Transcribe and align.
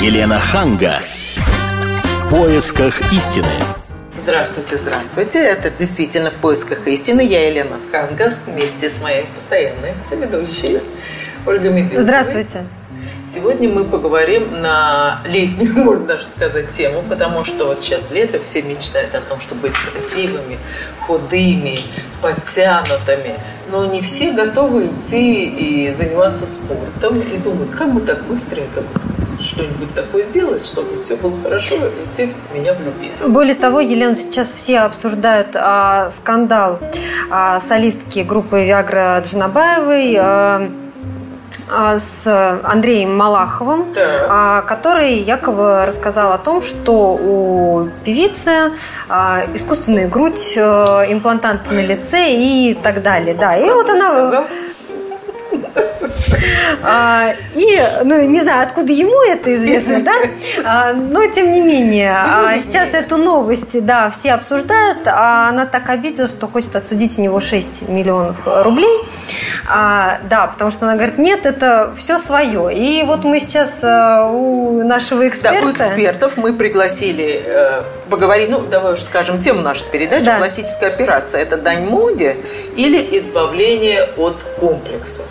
Елена 0.00 0.40
Ханга. 0.40 1.00
В 1.36 2.30
поисках 2.30 3.12
истины. 3.12 3.44
Здравствуйте, 4.16 4.78
здравствуйте. 4.78 5.40
Это 5.40 5.68
действительно 5.68 6.30
в 6.30 6.34
поисках 6.36 6.88
истины. 6.88 7.20
Я 7.20 7.46
Елена 7.46 7.76
Ханга 7.92 8.32
вместе 8.46 8.88
с 8.88 9.02
моей 9.02 9.26
постоянной 9.34 9.92
соведущей 10.08 10.80
Ольгой 11.44 11.72
Медведевой. 11.72 12.02
Здравствуйте. 12.02 12.64
Сегодня 13.28 13.68
мы 13.68 13.84
поговорим 13.84 14.62
на 14.62 15.20
летнюю, 15.26 15.74
можно 15.84 16.06
даже 16.06 16.24
сказать, 16.24 16.70
тему, 16.70 17.04
потому 17.06 17.44
что 17.44 17.66
вот 17.66 17.80
сейчас 17.80 18.10
лето, 18.10 18.42
все 18.42 18.62
мечтают 18.62 19.14
о 19.14 19.20
том, 19.20 19.38
чтобы 19.42 19.68
быть 19.68 19.74
красивыми, 19.92 20.58
худыми, 21.06 21.80
подтянутыми. 22.22 23.34
Но 23.70 23.84
не 23.84 24.00
все 24.00 24.32
готовы 24.32 24.86
идти 24.86 25.44
и 25.44 25.92
заниматься 25.92 26.46
спортом 26.46 27.20
и 27.20 27.36
думают, 27.36 27.72
как 27.72 27.92
бы 27.92 28.00
так 28.00 28.24
быстренько 28.24 28.82
что-нибудь 29.60 29.94
такое 29.94 30.22
сделать, 30.22 30.64
чтобы 30.64 31.00
все 31.00 31.16
было 31.16 31.32
хорошо, 31.42 31.76
и 31.76 32.16
те 32.16 32.32
меня 32.54 32.74
влюбились. 32.74 33.32
Более 33.32 33.54
того, 33.54 33.80
Елена, 33.80 34.16
сейчас 34.16 34.52
все 34.52 34.80
обсуждают 34.80 35.48
а, 35.54 36.10
скандал 36.10 36.78
а, 37.30 37.60
солистки 37.60 38.20
группы 38.20 38.64
Виагра 38.64 39.22
Джанабаевой, 39.24 40.16
а, 40.18 40.70
а, 41.72 41.98
с 41.98 42.26
Андреем 42.64 43.16
Малаховым, 43.16 43.92
да. 43.94 44.62
который 44.66 45.18
якобы 45.18 45.86
рассказал 45.86 46.32
о 46.32 46.38
том, 46.38 46.62
что 46.62 47.12
у 47.14 47.88
певицы 48.04 48.72
а, 49.08 49.44
искусственная 49.54 50.08
грудь, 50.08 50.54
э, 50.56 50.60
имплантанты 51.08 51.70
на 51.70 51.80
лице 51.80 52.32
и 52.32 52.74
так 52.74 53.02
далее. 53.02 53.34
Да, 53.34 53.56
и 53.56 53.70
вот 53.70 53.88
она... 53.88 54.26
Сказал? 54.26 54.44
А, 56.82 57.34
и, 57.54 57.80
ну, 58.04 58.22
не 58.22 58.40
знаю, 58.40 58.62
откуда 58.62 58.92
ему 58.92 59.20
это 59.22 59.54
известно, 59.54 60.00
да? 60.00 60.12
А, 60.64 60.92
но, 60.92 61.26
тем 61.26 61.52
не 61.52 61.60
менее, 61.60 62.14
а, 62.16 62.58
сейчас 62.58 62.94
эту 62.94 63.16
новость, 63.16 63.84
да, 63.84 64.10
все 64.10 64.32
обсуждают, 64.32 65.06
а 65.06 65.48
она 65.48 65.66
так 65.66 65.88
обиделась, 65.88 66.30
что 66.30 66.46
хочет 66.48 66.76
отсудить 66.76 67.18
у 67.18 67.22
него 67.22 67.40
6 67.40 67.88
миллионов 67.88 68.36
рублей. 68.44 68.98
А, 69.68 70.18
да, 70.28 70.46
потому 70.46 70.70
что 70.70 70.86
она 70.86 70.94
говорит, 70.94 71.18
нет, 71.18 71.46
это 71.46 71.92
все 71.96 72.18
свое. 72.18 72.74
И 72.74 73.02
вот 73.04 73.24
мы 73.24 73.40
сейчас 73.40 73.70
а, 73.82 74.30
у 74.30 74.82
нашего 74.82 75.28
эксперта... 75.28 75.60
Да, 75.60 75.66
у 75.66 75.72
экспертов 75.72 76.36
мы 76.36 76.52
пригласили 76.52 77.42
э, 77.44 77.82
поговорить, 78.08 78.50
ну, 78.50 78.60
давай 78.60 78.94
уже 78.94 79.02
скажем 79.02 79.38
тему 79.38 79.60
нашей 79.60 79.88
передачи. 79.90 80.24
Да. 80.24 80.38
Пластическая 80.38 80.90
операция– 80.90 81.40
это 81.42 81.56
дань 81.56 81.84
моде 81.84 82.36
или 82.76 83.16
избавление 83.18 84.08
от 84.16 84.42
комплексов? 84.58 85.26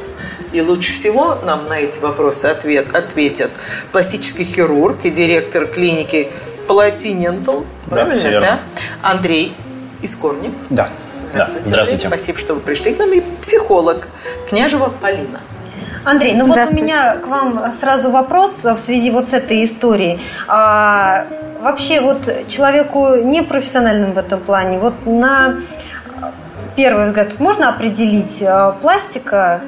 И 0.52 0.62
лучше 0.62 0.94
всего 0.94 1.38
нам 1.46 1.68
на 1.68 1.80
эти 1.80 2.00
вопросы 2.00 2.46
ответ, 2.46 2.96
ответят 2.96 3.52
пластический 3.92 4.46
хирург 4.46 4.98
и 5.04 5.10
директор 5.10 5.68
клиники 5.68 6.30
Platinental, 6.68 7.66
да, 7.88 8.14
все 8.14 8.40
да? 8.40 8.60
Андрей 9.02 9.56
Искорнев. 10.02 10.52
Да. 10.70 10.90
Здравствуйте. 11.32 11.66
Да. 11.66 11.70
Здравствуйте. 11.70 12.06
Андрей, 12.06 12.20
спасибо, 12.20 12.40
что 12.40 12.54
вы 12.56 12.60
пришли 12.62 12.94
к 12.94 13.00
нам. 13.00 13.14
И 13.14 13.22
психолог 13.42 14.08
Княжева 14.50 14.94
Полина. 15.02 15.40
Андрей, 16.04 16.34
ну 16.34 16.46
вот 16.46 16.58
у 16.58 16.74
меня 16.74 17.18
к 17.18 17.28
вам 17.28 17.72
сразу 17.74 18.10
вопрос 18.10 18.64
в 18.64 18.78
связи 18.78 19.12
вот 19.12 19.30
с 19.30 19.34
этой 19.34 19.64
историей. 19.64 20.20
А, 20.48 21.28
вообще 21.62 22.00
вот 22.00 22.48
человеку 22.48 23.16
непрофессиональным 23.16 24.14
в 24.14 24.18
этом 24.18 24.40
плане, 24.40 24.80
вот 24.80 24.94
на 25.06 25.58
первый 26.76 27.08
взгляд 27.08 27.40
можно 27.40 27.70
определить 27.70 28.42
а, 28.42 28.72
пластика 28.72 29.62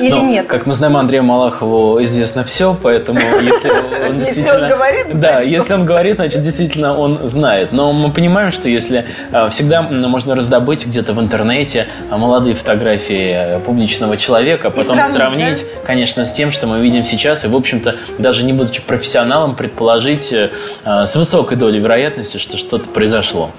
или 0.00 0.10
Но, 0.10 0.22
нет? 0.22 0.46
Как 0.46 0.66
мы 0.66 0.74
знаем, 0.74 0.96
Андрею 0.96 1.22
Малахову 1.22 2.02
известно 2.02 2.44
все, 2.44 2.76
поэтому 2.80 3.18
если 3.42 3.70
он 4.08 4.18
действительно... 4.18 4.68
Говорит, 4.68 5.20
Да, 5.20 5.40
если 5.40 5.74
он 5.74 5.84
говорит, 5.84 6.16
значит, 6.16 6.40
действительно 6.40 6.98
он 6.98 7.26
знает. 7.28 7.72
Но 7.72 7.92
мы 7.92 8.10
понимаем, 8.10 8.50
что 8.50 8.68
если 8.68 9.06
а, 9.32 9.48
всегда 9.48 9.82
можно 9.82 10.34
раздобыть 10.34 10.86
где-то 10.86 11.12
в 11.12 11.20
интернете 11.20 11.86
а, 12.10 12.16
молодые 12.16 12.54
фотографии 12.54 13.56
э, 13.56 13.60
публичного 13.60 14.16
человека, 14.16 14.68
а 14.68 14.70
потом 14.70 15.02
сравнить, 15.04 15.64
конечно, 15.84 16.24
с 16.24 16.32
тем, 16.32 16.50
что 16.50 16.66
мы 16.66 16.80
видим 16.80 17.04
сейчас, 17.04 17.44
и, 17.44 17.48
в 17.48 17.56
общем-то, 17.56 17.96
даже 18.18 18.44
не 18.44 18.52
будучи 18.52 18.80
профессионалом, 18.80 19.54
предположить 19.54 20.32
э, 20.32 20.50
с 20.84 21.14
высокой 21.14 21.56
долей 21.56 21.80
вероятности, 21.80 22.38
что 22.38 22.56
что-то 22.56 22.88
произошло. 22.88 23.50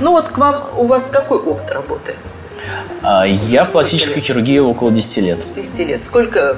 Ну 0.00 0.12
вот 0.12 0.28
к 0.28 0.38
вам, 0.38 0.64
у 0.76 0.86
вас 0.86 1.10
какой 1.10 1.38
опыт 1.38 1.70
работы? 1.70 2.14
А, 3.02 3.24
я 3.24 3.64
в 3.64 3.72
пластической 3.72 4.16
лет? 4.16 4.24
хирургии 4.24 4.58
около 4.58 4.90
10 4.90 5.16
лет. 5.18 5.38
10 5.56 5.78
лет. 5.88 6.04
Сколько 6.04 6.56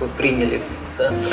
вы 0.00 0.08
приняли 0.08 0.60
пациентов 0.86 1.32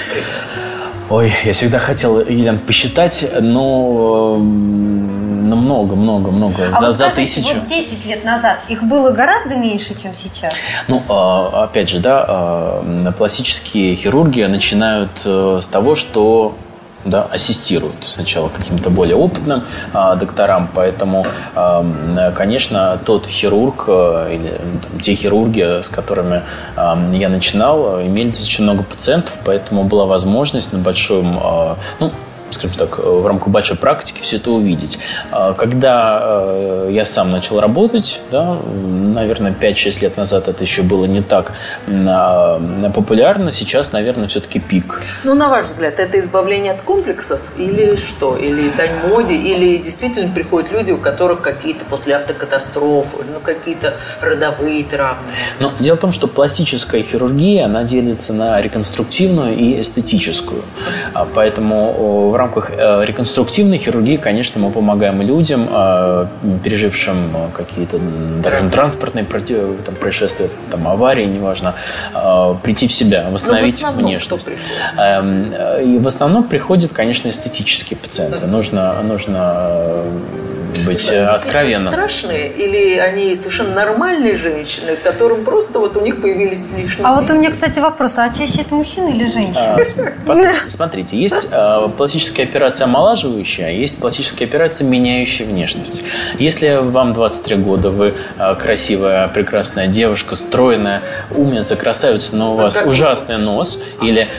Ой, 1.10 1.32
я 1.44 1.54
всегда 1.54 1.80
хотел, 1.80 2.22
Елена, 2.22 2.58
посчитать, 2.58 3.30
но, 3.40 4.38
но 4.38 5.56
много, 5.56 5.96
много, 5.96 6.32
много. 6.32 6.70
А 6.70 6.80
за, 6.80 6.88
вот 6.88 6.98
за 6.98 7.12
скажите, 7.12 7.42
тысячу. 7.42 7.60
Вот 7.60 7.68
10 7.68 8.06
лет 8.06 8.24
назад 8.24 8.60
их 8.70 8.82
было 8.84 9.12
гораздо 9.12 9.56
меньше, 9.56 10.00
чем 10.02 10.16
сейчас. 10.16 10.54
Ну, 10.88 11.04
а, 11.10 11.66
опять 11.66 11.90
же, 11.90 12.00
да, 12.00 12.26
а, 12.28 13.12
пластические 13.18 13.96
хирурги 13.96 14.44
начинают 14.44 15.22
э, 15.26 15.60
с 15.62 15.68
того, 15.68 15.96
что 15.96 16.56
да, 17.06 17.28
ассистируют 17.32 17.96
сначала 18.02 18.50
каким-то 18.50 18.90
более 18.90 19.16
опытным 19.16 19.64
а, 19.94 20.16
докторам, 20.16 20.70
поэтому, 20.74 21.26
а, 21.56 21.86
конечно, 22.36 23.00
тот 23.06 23.28
хирург 23.28 23.86
э, 23.88 24.36
или 24.36 24.50
там, 24.82 25.00
те 25.00 25.14
хирурги, 25.14 25.82
с 25.82 25.90
которыми 25.90 26.42
а, 26.76 26.98
я 27.14 27.30
начинал, 27.30 28.02
имели 28.02 28.30
очень 28.30 28.64
много 28.64 28.84
пациентов, 28.84 29.36
поэтому 29.46 29.84
была 29.84 30.06
возможность 30.06 30.74
на 30.74 30.80
большом, 30.80 31.40
а, 31.42 31.78
ну, 32.00 32.12
скажем 32.54 32.78
так, 32.78 33.00
в 33.00 33.26
рамках 33.28 33.50
большой 33.50 33.78
практики 33.78 34.22
все 34.22 34.38
это 34.38 34.52
увидеть. 34.52 35.00
А, 35.32 35.54
когда 35.54 36.20
э, 36.22 36.90
я 36.92 37.06
сам 37.06 37.32
начал 37.32 37.60
работать, 37.60 38.22
да, 38.32 38.58
наверное, 38.64 39.52
5-6 39.52 40.02
лет 40.02 40.18
назад 40.18 40.48
это 40.48 40.64
еще 40.64 40.82
было 40.82 41.06
не 41.06 41.22
так 41.22 41.54
а, 41.88 42.62
популярно, 42.94 43.52
сейчас, 43.52 43.92
наверное, 43.92 44.28
все-таки 44.28 44.60
пик. 44.60 45.02
Ну, 45.24 45.34
на 45.34 45.50
ваш 45.50 45.68
взгляд, 45.68 46.00
это 46.00 46.20
избавление 46.20 46.74
от 46.74 46.82
комплексов 46.82 47.42
или 47.58 47.96
что? 47.96 48.38
Или 48.38 48.70
дань 48.70 49.08
моде? 49.08 49.36
Или 49.36 49.78
действительно 49.78 50.34
приходят 50.34 50.72
люди, 50.72 50.92
у 50.92 50.98
которых 50.98 51.42
какие-то 51.42 51.86
после 51.86 52.16
автокатастрофы, 52.16 53.18
ну, 53.32 53.40
какие-то 53.40 53.96
родовые 54.22 54.84
травмы? 54.84 55.24
Но 55.60 55.74
дело 55.80 55.96
в 55.96 56.00
том, 56.00 56.12
что 56.12 56.28
пластическая 56.28 57.02
хирургия, 57.02 57.66
она 57.66 57.84
делится 57.84 58.34
на 58.34 58.62
реконструктивную 58.62 59.56
и 59.56 59.82
эстетическую. 59.82 60.62
А, 61.14 61.28
поэтому 61.34 62.30
в 62.32 62.36
рамках 62.44 62.72
э, 62.72 63.06
реконструктивной 63.06 63.78
хирургии, 63.78 64.18
конечно, 64.18 64.62
мы 64.62 64.70
помогаем 64.70 65.22
людям, 65.22 65.68
э, 65.72 66.26
пережившим 66.64 67.16
э, 67.36 67.48
какие-то 67.54 68.00
даже 68.44 68.70
транспортные 68.70 69.26
там, 69.26 69.96
происшествия, 69.96 70.50
там, 70.70 70.88
аварии, 70.88 71.26
неважно, 71.26 71.76
прийти 72.64 72.88
в 72.88 72.92
себя, 72.92 73.28
восстановить 73.32 73.82
в 73.82 73.96
внешность. 73.96 74.48
Эм, 74.98 75.54
и 75.82 76.00
в 76.00 76.08
основном 76.08 76.44
приходят, 76.44 76.92
конечно, 76.94 77.30
эстетические 77.30 77.98
пациенты. 77.98 78.46
Нужно, 78.46 78.96
нужно 79.04 80.04
быть 80.86 81.08
э, 81.10 81.26
откровенным. 81.26 81.94
страшные 81.94 82.52
или 82.52 82.98
они 82.98 83.36
совершенно 83.36 83.74
нормальные 83.74 84.38
женщины, 84.38 84.96
которым 84.96 85.44
просто 85.44 85.80
вот 85.80 85.98
у 85.98 86.02
них 86.02 86.22
появились 86.22 86.68
лишние 86.76 87.06
А 87.06 87.14
вот 87.14 87.30
у 87.30 87.34
меня, 87.34 87.52
кстати, 87.52 87.80
вопрос, 87.80 88.14
а 88.18 88.30
чаще 88.30 88.62
это 88.62 88.74
мужчины 88.76 89.10
или 89.10 89.26
женщины? 89.26 90.14
А, 90.28 90.70
смотрите, 90.70 91.18
есть 91.18 91.48
а, 91.52 91.88
пластическая 91.90 92.46
операция 92.46 92.86
омолаживающая, 92.86 93.68
а 93.68 93.70
есть 93.70 94.00
пластическая 94.00 94.48
операция, 94.48 94.88
меняющая 94.88 95.46
внешность. 95.46 96.04
Если 96.40 96.80
вам 96.82 97.14
23 97.14 97.56
года, 97.58 97.90
вы 97.90 98.14
а, 98.38 98.56
красивая, 98.56 99.28
прекрасная 99.28 99.88
девушка, 99.88 100.36
стройная, 100.36 101.04
умница, 101.32 101.76
красавица, 101.76 102.36
но 102.36 102.54
у 102.54 102.56
вас 102.56 102.82
ужасный 102.86 103.38
нос 103.38 103.82
или 104.02 104.30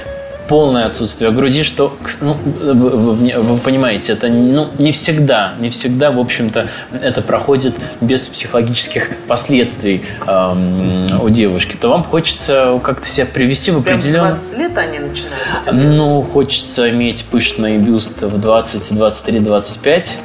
полное 0.49 0.87
отсутствие 0.87 1.31
груди, 1.31 1.63
что, 1.63 1.97
ну, 2.21 2.37
вы, 2.45 3.15
вы 3.15 3.59
понимаете, 3.59 4.13
это 4.13 4.29
ну, 4.29 4.69
не 4.79 4.93
всегда, 4.93 5.55
не 5.59 5.71
всегда, 5.71 6.11
в 6.11 6.19
общем-то, 6.19 6.69
это 6.93 7.23
проходит 7.23 7.75
без 8.01 8.27
психологических 8.27 9.11
последствий 9.27 10.05
эм, 10.27 11.23
у 11.23 11.29
девушки, 11.31 11.77
то 11.77 11.89
вам 11.89 12.05
хочется 12.05 12.81
как-то 12.83 13.07
себя 13.07 13.27
привести 13.27 13.71
в 13.71 13.79
определенный... 13.79 14.21
Прям 14.21 14.37
20 14.37 14.59
лет 14.59 14.79
они 14.79 14.99
начинают 14.99 15.67
это 15.67 15.73
Ну, 15.73 16.23
хочется 16.23 16.91
иметь 16.91 17.25
пышный 17.25 17.79
бюст 17.79 18.23
в 18.23 18.41
20, 18.41 18.97
23, 18.97 19.41
25, 19.41 20.19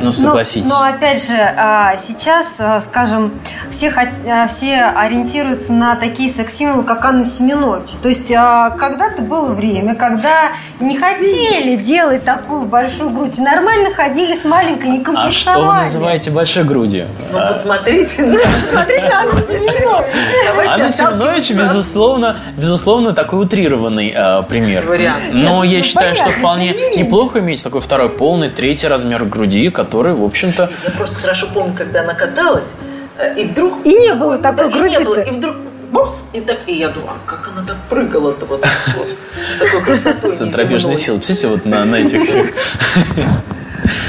Ну, 0.00 0.12
согласитесь. 0.12 0.68
Но, 0.68 0.80
но 0.80 0.86
опять 0.86 1.26
же, 1.26 1.36
а, 1.36 1.96
сейчас, 1.98 2.56
а, 2.58 2.80
скажем, 2.80 3.32
все, 3.70 3.90
а, 3.90 4.48
все 4.48 4.84
ориентируются 4.84 5.72
на 5.72 5.96
такие 5.96 6.30
секс-символы, 6.30 6.84
как 6.84 7.04
Анна 7.04 7.24
Семенович. 7.24 7.90
То 8.02 8.08
есть 8.08 8.28
когда-то 8.28 9.22
было 9.22 9.52
время, 9.52 9.94
когда 9.94 10.52
не 10.80 10.96
хотели 10.96 11.76
делать 11.76 12.24
такую 12.24 12.62
большую 12.66 13.10
грудь. 13.10 13.38
И 13.38 13.42
нормально 13.42 13.92
ходили 13.94 14.34
с 14.36 14.44
маленькой, 14.44 14.90
не 14.90 15.00
комплексовали. 15.00 15.28
А 15.28 15.32
что 15.32 15.66
вы 15.66 15.74
называете 15.74 16.30
большой 16.30 16.64
грудью? 16.64 17.06
Ну, 17.32 17.38
посмотрите. 17.38 18.38
Посмотрите 18.70 19.08
на 19.08 19.20
Анну 19.20 19.40
Семенович. 19.40 20.68
Анна 20.68 20.90
Семенович, 20.90 21.50
безусловно, 21.50 22.36
безусловно, 22.56 23.12
такой 23.12 23.42
утрированный 23.42 24.14
пример. 24.48 24.84
Но 25.32 25.64
я 25.64 25.78
ну, 25.78 25.84
считаю, 25.84 26.14
что 26.14 26.30
вполне 26.30 26.74
неплохо 26.96 27.40
иметь 27.40 27.62
такой 27.62 27.80
второй 27.80 28.08
полный, 28.08 28.48
третий 28.48 28.88
размер 28.88 29.24
груди, 29.24 29.65
который, 29.70 30.14
в 30.14 30.22
общем-то... 30.24 30.70
Я 30.84 30.90
просто 30.90 31.20
хорошо 31.20 31.48
помню, 31.52 31.74
когда 31.74 32.02
она 32.02 32.14
каталась, 32.14 32.74
э, 33.18 33.40
и 33.40 33.44
вдруг... 33.44 33.84
И 33.84 33.94
не 33.94 34.14
было 34.14 34.38
такой 34.38 34.70
да, 34.70 34.78
груди 34.78 34.94
и, 34.94 34.98
не 34.98 35.04
было, 35.04 35.20
и 35.20 35.30
вдруг 35.30 35.56
бопс, 35.90 36.28
и 36.32 36.40
так, 36.40 36.58
и 36.66 36.74
я 36.74 36.88
думаю, 36.88 37.12
а 37.12 37.30
как 37.30 37.48
она 37.48 37.66
так 37.66 37.76
прыгала-то 37.88 38.46
вот 38.46 38.64
с 38.64 39.58
такой 39.58 39.82
красотой 39.82 40.34
Центробежной 40.36 40.96
силы. 40.96 41.18
Представляете, 41.18 41.48
вот 41.48 41.66
на, 41.66 41.84
на 41.84 41.96
этих 41.96 42.24
всех... 42.24 42.46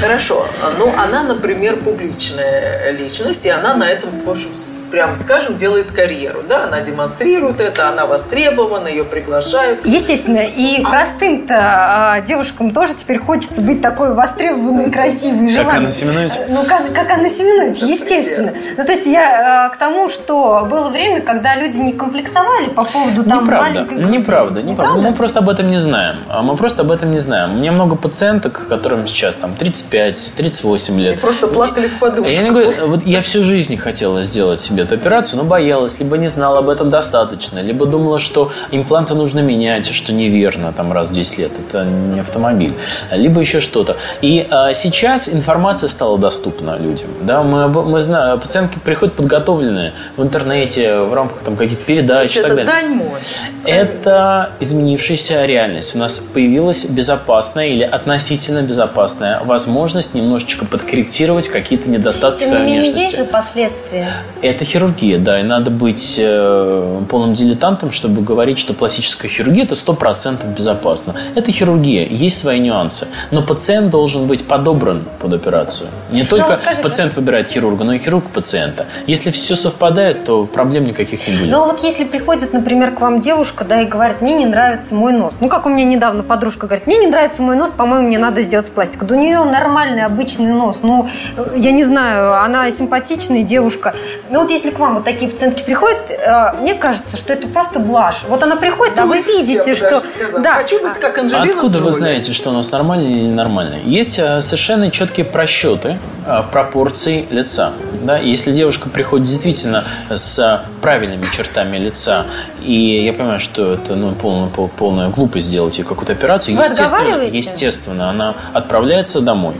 Хорошо. 0.00 0.46
Ну, 0.78 0.92
она, 0.96 1.22
например, 1.22 1.76
публичная 1.76 2.90
личность, 2.92 3.46
и 3.46 3.48
она 3.48 3.74
на 3.74 3.88
этом, 3.88 4.10
в 4.24 4.30
общем, 4.30 4.50
прямо 4.90 5.14
скажем, 5.16 5.56
делает 5.56 5.90
карьеру. 5.90 6.42
Да? 6.48 6.64
Она 6.64 6.80
демонстрирует 6.80 7.60
это, 7.60 7.88
она 7.88 8.06
востребована, 8.06 8.88
ее 8.88 9.04
приглашают. 9.04 9.84
Естественно, 9.84 10.38
и 10.38 10.82
а... 10.82 10.88
простым-то 10.88 11.54
а, 11.56 12.20
девушкам 12.22 12.72
тоже 12.72 12.94
теперь 12.94 13.18
хочется 13.18 13.60
быть 13.60 13.80
такой 13.80 14.14
востребованной, 14.14 14.90
красивой, 14.90 15.50
желанной. 15.50 15.64
Как 15.64 15.74
Анна 15.74 15.90
Семенович? 15.90 16.32
Ну, 16.48 16.64
как, 16.64 16.92
как 16.92 17.10
Анна 17.10 17.30
Семенович, 17.30 17.78
естественно. 17.78 18.52
Ну, 18.76 18.84
то 18.84 18.92
есть 18.92 19.06
я 19.06 19.66
а, 19.66 19.68
к 19.70 19.76
тому, 19.76 20.08
что 20.08 20.66
было 20.70 20.88
время, 20.88 21.20
когда 21.20 21.56
люди 21.56 21.76
не 21.78 21.92
комплексовали 21.92 22.68
по 22.70 22.84
поводу 22.84 23.24
там 23.24 23.44
неправда, 23.44 23.70
маленькой 23.70 23.98
груди. 23.98 24.18
Неправда, 24.18 24.62
неправда. 24.62 25.00
Мы 25.00 25.14
просто 25.14 25.40
об 25.40 25.48
этом 25.48 25.70
не 25.70 25.78
знаем. 25.78 26.16
А 26.28 26.42
мы 26.42 26.56
просто 26.56 26.82
об 26.82 26.90
этом 26.90 27.10
не 27.10 27.18
знаем. 27.18 27.52
У 27.52 27.58
меня 27.58 27.72
много 27.72 27.96
пациенток, 27.96 28.66
которым 28.68 29.06
сейчас 29.06 29.36
там 29.36 29.54
35-38 29.58 30.96
лет. 30.98 31.16
И 31.16 31.18
просто 31.18 31.46
плакали 31.48 31.88
в 31.88 31.98
подушку. 31.98 32.30
Я 32.30 32.42
не 32.42 32.50
говорю, 32.50 32.72
вот 32.86 33.06
я 33.06 33.22
всю 33.22 33.42
жизнь 33.42 33.76
хотела 33.76 34.22
сделать 34.22 34.60
себе 34.60 34.77
себе 34.78 34.84
эту 34.84 34.94
операцию, 34.94 35.38
но 35.38 35.44
боялась, 35.44 35.98
либо 35.98 36.16
не 36.16 36.28
знала 36.28 36.58
об 36.58 36.68
этом 36.68 36.90
достаточно, 36.90 37.60
либо 37.60 37.86
думала, 37.86 38.18
что 38.18 38.52
импланты 38.70 39.14
нужно 39.14 39.40
менять, 39.40 39.86
что 39.86 40.12
неверно 40.12 40.72
там 40.72 40.92
раз 40.92 41.10
в 41.10 41.14
10 41.14 41.38
лет, 41.38 41.52
это 41.58 41.84
не 41.84 42.20
автомобиль, 42.20 42.74
либо 43.12 43.40
еще 43.40 43.60
что-то. 43.60 43.96
И 44.22 44.46
а, 44.50 44.74
сейчас 44.74 45.28
информация 45.28 45.88
стала 45.88 46.18
доступна 46.18 46.76
людям. 46.78 47.08
Да? 47.22 47.42
Мы, 47.42 47.68
мы 47.68 48.00
знаем, 48.00 48.38
пациентки 48.38 48.78
приходят 48.78 49.14
подготовленные 49.14 49.92
в 50.16 50.22
интернете, 50.22 51.00
в 51.00 51.14
рамках 51.14 51.42
там, 51.42 51.56
каких-то 51.56 51.84
передач 51.84 52.36
и 52.36 52.40
так 52.40 52.50
далее. 52.50 52.66
Дань 52.66 52.88
мой. 52.88 53.20
Это 53.64 54.52
изменившаяся 54.60 55.44
реальность. 55.44 55.94
У 55.94 55.98
нас 55.98 56.18
появилась 56.18 56.84
безопасная 56.84 57.68
или 57.68 57.82
относительно 57.82 58.62
безопасная 58.62 59.40
возможность 59.44 60.14
немножечко 60.14 60.64
подкорректировать 60.64 61.48
какие-то 61.48 61.88
недостатки 61.88 62.44
своей 62.44 62.64
не 62.64 62.78
внешности. 62.80 63.04
Есть 63.04 63.16
же 63.16 63.24
последствия. 63.24 64.08
Это 64.42 64.64
хирургия, 64.68 65.18
да, 65.18 65.40
и 65.40 65.42
надо 65.42 65.70
быть 65.70 66.16
э, 66.18 67.02
полным 67.08 67.34
дилетантом, 67.34 67.90
чтобы 67.90 68.22
говорить, 68.22 68.58
что 68.58 68.74
пластическая 68.74 69.30
хирургия 69.30 69.64
это 69.64 69.74
сто 69.74 69.94
процентов 69.94 70.50
безопасно. 70.50 71.14
Это 71.34 71.50
хирургия, 71.50 72.06
есть 72.06 72.38
свои 72.38 72.60
нюансы, 72.60 73.08
но 73.30 73.42
пациент 73.42 73.90
должен 73.90 74.26
быть 74.26 74.44
подобран 74.44 75.04
под 75.20 75.34
операцию. 75.34 75.88
Не 76.10 76.22
ну, 76.22 76.28
только 76.28 76.50
вот 76.50 76.60
скажите, 76.60 76.82
пациент 76.82 77.16
выбирает 77.16 77.48
хирурга, 77.48 77.84
но 77.84 77.94
и 77.94 77.98
хирург 77.98 78.24
пациента. 78.26 78.86
Если 79.06 79.30
все 79.30 79.56
совпадает, 79.56 80.24
то 80.24 80.44
проблем 80.44 80.84
никаких 80.84 81.26
не 81.28 81.36
будет. 81.36 81.50
Но 81.50 81.64
вот 81.64 81.82
если 81.82 82.04
приходит, 82.04 82.52
например, 82.52 82.92
к 82.92 83.00
вам 83.00 83.20
девушка, 83.20 83.64
да, 83.64 83.80
и 83.80 83.86
говорит, 83.86 84.20
мне 84.20 84.34
не 84.34 84.46
нравится 84.46 84.94
мой 84.94 85.12
нос. 85.12 85.36
Ну, 85.40 85.48
как 85.48 85.66
у 85.66 85.68
меня 85.68 85.84
недавно 85.84 86.22
подружка 86.22 86.66
говорит, 86.66 86.86
мне 86.86 86.98
не 86.98 87.06
нравится 87.06 87.42
мой 87.42 87.56
нос, 87.56 87.70
по-моему, 87.76 88.08
мне 88.08 88.18
надо 88.18 88.42
сделать 88.42 88.70
пластику. 88.70 89.04
Да 89.06 89.16
у 89.16 89.18
нее 89.18 89.42
нормальный, 89.44 90.04
обычный 90.04 90.52
нос. 90.52 90.78
Ну, 90.82 91.08
я 91.56 91.72
не 91.72 91.84
знаю, 91.84 92.42
она 92.42 92.70
симпатичная 92.70 93.42
девушка. 93.42 93.94
Но 94.30 94.40
вот 94.40 94.50
если 94.58 94.70
к 94.70 94.78
вам 94.78 94.96
вот 94.96 95.04
такие 95.04 95.30
пациентки 95.30 95.62
приходят, 95.62 96.10
э, 96.10 96.52
мне 96.60 96.74
кажется, 96.74 97.16
что 97.16 97.32
это 97.32 97.46
просто 97.48 97.78
блажь. 97.78 98.22
Вот 98.28 98.42
она 98.42 98.56
приходит, 98.56 98.98
а 98.98 99.06
вы 99.06 99.22
видите, 99.22 99.74
что... 99.74 100.02
Да. 100.38 100.54
Хочу 100.54 100.82
быть 100.82 100.98
как 100.98 101.18
Анжелина 101.18 101.50
Откуда 101.50 101.78
Джоли. 101.78 101.84
вы 101.84 101.92
знаете, 101.92 102.32
что 102.32 102.50
у 102.50 102.52
нас 102.52 102.72
нормально 102.72 103.06
или 103.06 103.20
ненормально? 103.20 103.76
Есть 103.84 104.18
э, 104.18 104.40
совершенно 104.40 104.90
четкие 104.90 105.24
просчеты 105.24 105.98
э, 106.26 106.42
пропорций 106.50 107.26
лица. 107.30 107.72
Да? 108.02 108.18
Если 108.18 108.52
девушка 108.52 108.88
приходит 108.88 109.26
действительно 109.26 109.84
с 110.10 110.64
правильными 110.82 111.26
чертами 111.32 111.76
лица, 111.78 112.26
и 112.62 113.04
я 113.04 113.12
понимаю, 113.12 113.40
что 113.40 113.74
это 113.74 113.94
ну, 113.94 114.12
полная, 114.12 114.48
полная 114.48 115.08
глупость 115.08 115.46
сделать 115.46 115.78
ей 115.78 115.84
какую-то 115.84 116.12
операцию, 116.12 116.56
вы 116.56 116.64
естественно, 116.64 117.22
естественно, 117.22 118.10
она 118.10 118.34
отправляется 118.52 119.20
домой. 119.20 119.54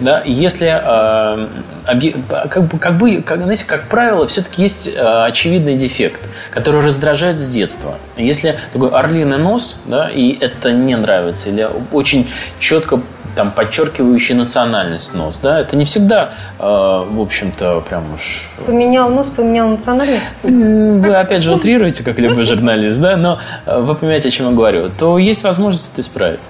Да? 0.00 0.22
Если 0.26 0.68
э, 0.68 1.46
как 1.86 2.68
бы, 2.68 2.78
как 2.78 2.98
бы, 2.98 3.22
как, 3.22 3.42
знаете, 3.42 3.64
как 3.66 3.88
правило, 3.88 4.26
все-таки 4.42 4.62
есть 4.62 4.88
э, 4.88 5.24
очевидный 5.24 5.76
дефект, 5.76 6.20
который 6.50 6.82
раздражает 6.82 7.38
с 7.38 7.48
детства. 7.48 7.96
Если 8.16 8.58
такой 8.72 8.90
орлиный 8.90 9.38
нос, 9.38 9.82
да, 9.86 10.10
и 10.10 10.36
это 10.38 10.72
не 10.72 10.96
нравится, 10.96 11.50
или 11.50 11.68
очень 11.92 12.28
четко 12.58 13.00
там 13.34 13.50
подчеркивающий 13.50 14.34
национальность 14.34 15.14
нос, 15.14 15.38
да, 15.42 15.60
это 15.60 15.76
не 15.76 15.84
всегда, 15.84 16.32
э, 16.58 16.62
в 16.62 17.20
общем-то, 17.20 17.82
прям 17.88 18.14
уж... 18.14 18.50
Поменял 18.66 19.08
нос, 19.10 19.30
поменял 19.34 19.68
национальность? 19.68 20.28
Вы 20.42 21.14
опять 21.14 21.42
же 21.42 21.52
утрируете, 21.52 22.04
как 22.04 22.18
любой 22.18 22.44
журналист, 22.44 22.98
да, 22.98 23.16
но 23.16 23.40
э, 23.66 23.80
вы 23.80 23.94
понимаете, 23.94 24.28
о 24.28 24.32
чем 24.32 24.50
я 24.50 24.52
говорю, 24.52 24.90
то 24.90 25.18
есть 25.18 25.42
возможность 25.42 25.92
это 25.92 26.00
исправить. 26.00 26.40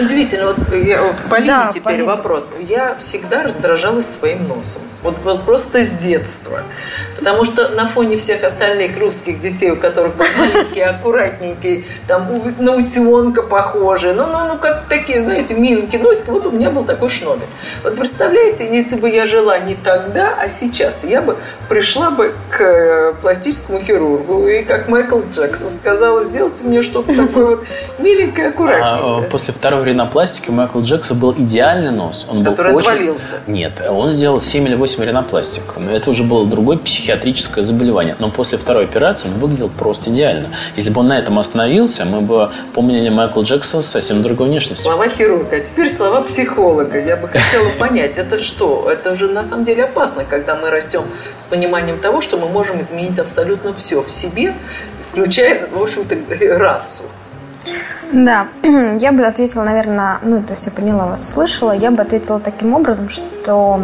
Удивительно, 0.00 0.46
вот 0.46 0.56
я, 0.72 1.00
Полине 1.28 1.48
да, 1.48 1.68
теперь 1.68 1.82
Полина. 1.82 2.04
вопрос. 2.04 2.54
Я 2.68 2.96
всегда 3.00 3.42
раздражалась 3.42 4.06
своим 4.06 4.46
носом. 4.46 4.82
Вот, 5.02 5.16
вот 5.24 5.42
просто 5.42 5.82
с 5.82 5.90
детства. 5.90 6.60
Потому 7.18 7.44
что 7.44 7.68
на 7.70 7.86
фоне 7.86 8.16
всех 8.16 8.44
остальных 8.44 8.98
русских 8.98 9.40
детей, 9.40 9.70
у 9.70 9.76
которых 9.76 10.16
был 10.16 10.24
маленький, 10.38 10.80
аккуратненький, 10.80 11.84
там 12.06 12.28
на 12.58 12.76
утенка 12.76 13.42
похожий, 13.42 14.14
ну, 14.14 14.26
ну, 14.26 14.46
ну, 14.46 14.58
как 14.58 14.84
такие, 14.84 15.20
знаете, 15.20 15.54
миленькие 15.54 15.93
носики, 15.98 16.30
вот 16.30 16.46
у 16.46 16.50
меня 16.50 16.70
был 16.70 16.84
такой 16.84 17.08
шнобель. 17.08 17.46
Вот 17.82 17.96
представляете, 17.96 18.68
если 18.70 18.96
бы 18.96 19.08
я 19.08 19.26
жила 19.26 19.58
не 19.58 19.74
тогда, 19.74 20.34
а 20.40 20.48
сейчас, 20.48 21.04
я 21.04 21.22
бы 21.22 21.36
пришла 21.68 22.10
бы 22.10 22.34
к 22.50 22.60
э, 22.60 23.14
пластическому 23.20 23.80
хирургу 23.80 24.46
и, 24.46 24.62
как 24.62 24.88
Майкл 24.88 25.20
Джексон, 25.30 25.68
сказала, 25.68 26.24
сделайте 26.24 26.64
мне 26.64 26.82
что-то 26.82 27.14
такое 27.14 27.44
вот 27.44 27.64
миленькое, 27.98 28.48
аккуратненькое. 28.48 29.26
А, 29.26 29.30
после 29.30 29.54
второй 29.54 29.84
ринопластики 29.84 30.50
у 30.50 30.52
Майкла 30.52 30.80
Джексона 30.80 31.20
был 31.20 31.34
идеальный 31.36 31.90
нос. 31.90 32.26
Он 32.30 32.44
Который 32.44 32.72
был 32.72 32.80
отвалился. 32.80 33.36
Очень... 33.46 33.54
Нет, 33.54 33.72
он 33.88 34.10
сделал 34.10 34.40
7 34.40 34.66
или 34.66 34.74
8 34.74 35.04
ринопластик. 35.04 35.62
Но 35.76 35.90
это 35.90 36.10
уже 36.10 36.22
было 36.24 36.46
другое 36.46 36.78
психиатрическое 36.78 37.64
заболевание. 37.64 38.16
Но 38.18 38.30
после 38.30 38.58
второй 38.58 38.84
операции 38.84 39.28
он 39.28 39.34
выглядел 39.34 39.68
просто 39.68 40.10
идеально. 40.10 40.48
Если 40.76 40.90
бы 40.90 41.00
он 41.00 41.08
на 41.08 41.18
этом 41.18 41.38
остановился, 41.38 42.04
мы 42.04 42.20
бы 42.20 42.50
помнили 42.74 43.08
Майкла 43.08 43.42
Джексона 43.42 43.82
совсем 43.82 44.22
другой 44.22 44.48
внешностью. 44.48 44.84
Слова 44.84 45.08
хирурга. 45.08 45.56
А 45.56 45.60
теперь 45.60 45.83
слова 45.88 46.22
психолога. 46.22 46.98
Я 47.00 47.16
бы 47.16 47.28
хотела 47.28 47.68
понять, 47.78 48.18
это 48.18 48.38
что? 48.38 48.90
Это 48.90 49.16
же 49.16 49.28
на 49.28 49.42
самом 49.42 49.64
деле 49.64 49.84
опасно, 49.84 50.24
когда 50.28 50.54
мы 50.54 50.70
растем 50.70 51.02
с 51.36 51.46
пониманием 51.46 51.98
того, 51.98 52.20
что 52.20 52.36
мы 52.36 52.48
можем 52.48 52.80
изменить 52.80 53.18
абсолютно 53.18 53.74
все 53.74 54.02
в 54.02 54.10
себе, 54.10 54.54
включая, 55.10 55.66
в 55.68 55.82
общем-то, 55.82 56.16
расу. 56.58 57.04
Да, 58.14 58.46
я 59.00 59.10
бы 59.10 59.24
ответила, 59.24 59.64
наверное, 59.64 60.18
ну, 60.22 60.40
то 60.40 60.52
есть 60.52 60.66
я 60.66 60.72
поняла 60.72 61.06
вас, 61.06 61.28
услышала, 61.28 61.72
я 61.72 61.90
бы 61.90 62.00
ответила 62.00 62.38
таким 62.38 62.72
образом, 62.72 63.08
что, 63.08 63.80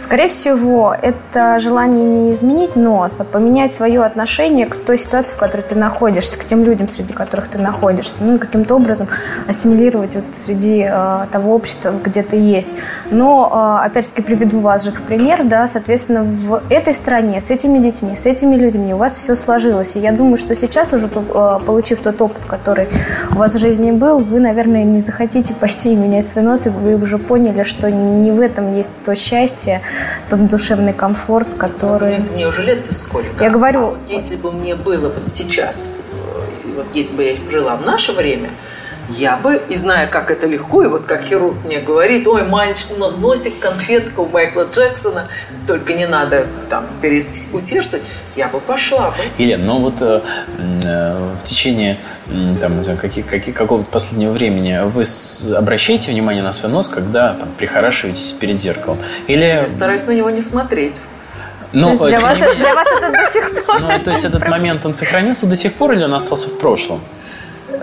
скорее 0.00 0.28
всего, 0.28 0.94
это 1.02 1.58
желание 1.58 2.04
не 2.04 2.32
изменить 2.32 2.76
нос, 2.76 3.18
а 3.18 3.24
поменять 3.24 3.72
свое 3.72 4.04
отношение 4.04 4.66
к 4.66 4.76
той 4.76 4.96
ситуации, 4.96 5.34
в 5.34 5.38
которой 5.38 5.62
ты 5.62 5.74
находишься, 5.74 6.38
к 6.38 6.44
тем 6.44 6.62
людям, 6.62 6.88
среди 6.88 7.12
которых 7.12 7.48
ты 7.48 7.58
находишься, 7.58 8.18
ну 8.20 8.36
и 8.36 8.38
каким-то 8.38 8.76
образом 8.76 9.08
ассимилировать 9.48 10.14
вот 10.14 10.24
среди 10.32 10.86
э, 10.88 11.26
того 11.32 11.52
общества, 11.52 11.92
где 12.04 12.22
ты 12.22 12.36
есть. 12.36 12.70
Но, 13.10 13.80
э, 13.82 13.86
опять-таки, 13.86 14.22
приведу 14.22 14.60
вас 14.60 14.84
же 14.84 14.92
в 14.92 15.02
пример, 15.02 15.42
да, 15.42 15.66
соответственно, 15.66 16.22
в 16.22 16.62
этой 16.70 16.94
стране, 16.94 17.40
с 17.40 17.50
этими 17.50 17.78
детьми, 17.78 18.14
с 18.14 18.26
этими 18.26 18.54
людьми 18.54 18.94
у 18.94 18.98
вас 18.98 19.16
все 19.16 19.34
сложилось. 19.34 19.96
И 19.96 19.98
я 19.98 20.12
думаю, 20.12 20.36
что 20.36 20.54
сейчас 20.54 20.92
уже, 20.92 21.06
э, 21.06 21.58
получив 21.66 21.98
тот 22.00 22.22
опыт, 22.22 22.44
который 22.46 22.86
у 23.32 23.36
вас 23.36 23.54
в 23.54 23.58
жизни 23.58 23.90
был, 23.90 24.18
вы, 24.18 24.40
наверное, 24.40 24.84
не 24.84 25.02
захотите 25.02 25.54
пойти 25.54 25.94
менять 25.94 26.26
свой 26.26 26.44
нос, 26.44 26.66
и 26.66 26.70
вы 26.70 26.96
уже 26.96 27.18
поняли, 27.18 27.62
что 27.62 27.90
не 27.90 28.30
в 28.30 28.40
этом 28.40 28.74
есть 28.74 28.92
то 29.04 29.14
счастье, 29.14 29.82
тот 30.28 30.46
душевный 30.46 30.92
комфорт, 30.92 31.54
который... 31.54 32.10
Понимаете, 32.10 32.32
мне 32.32 32.48
уже 32.48 32.62
лет-то 32.62 32.94
сколько. 32.94 33.44
Я 33.44 33.50
говорю... 33.50 33.80
А 33.80 33.90
вот 33.90 33.98
если 34.08 34.36
бы 34.36 34.52
мне 34.52 34.74
было 34.74 35.08
вот 35.08 35.28
сейчас, 35.28 35.96
э, 36.12 36.76
вот 36.76 36.86
если 36.94 37.16
бы 37.16 37.24
я 37.24 37.36
жила 37.50 37.76
в 37.76 37.86
наше 37.86 38.12
время, 38.12 38.50
я 39.10 39.36
бы, 39.36 39.60
и 39.68 39.76
зная, 39.76 40.06
как 40.06 40.30
это 40.30 40.46
легко, 40.46 40.82
и 40.82 40.86
вот 40.88 41.06
как 41.06 41.22
хирург 41.22 41.56
мне 41.64 41.78
говорит, 41.78 42.26
ой, 42.26 42.44
мальчик, 42.44 42.88
ну, 42.98 43.10
носик, 43.10 43.58
конфетка 43.58 44.20
у 44.20 44.28
Майкла 44.28 44.68
Джексона, 44.72 45.28
только 45.66 45.92
не 45.92 46.06
надо 46.06 46.46
там 46.68 46.86
переусердствовать, 47.00 48.04
я 48.34 48.48
бы 48.48 48.60
пошла 48.60 49.10
бы. 49.10 49.16
Елена, 49.38 49.64
ну 49.64 49.80
вот 49.80 49.94
э, 50.00 50.20
э, 50.58 51.34
в 51.40 51.44
течение 51.44 51.98
там, 52.60 52.76
не 52.76 52.82
знаю, 52.82 52.98
каких, 52.98 53.26
каких, 53.26 53.54
какого-то 53.54 53.88
последнего 53.88 54.32
времени 54.32 54.80
вы 54.84 55.04
обращаете 55.56 56.10
внимание 56.10 56.42
на 56.42 56.52
свой 56.52 56.72
нос, 56.72 56.88
когда 56.88 57.34
там, 57.34 57.48
прихорашиваетесь 57.56 58.32
перед 58.32 58.58
зеркалом? 58.58 58.98
Или... 59.28 59.44
Я 59.44 59.70
стараюсь 59.70 60.06
на 60.06 60.12
него 60.12 60.30
не 60.30 60.42
смотреть. 60.42 61.00
Ну, 61.72 61.96
для, 62.06 62.20
вас, 62.20 62.38
для 62.38 62.74
вас 62.74 62.88
это 62.98 63.12
до 63.12 63.32
сих 63.32 63.64
пор. 63.64 63.80
Ну, 63.80 64.02
то 64.02 64.10
есть 64.10 64.24
этот 64.24 64.46
момент, 64.46 64.86
он 64.86 64.94
сохранился 64.94 65.46
до 65.46 65.56
сих 65.56 65.74
пор 65.74 65.92
или 65.92 66.04
он 66.04 66.14
остался 66.14 66.48
в 66.48 66.58
прошлом? 66.58 67.00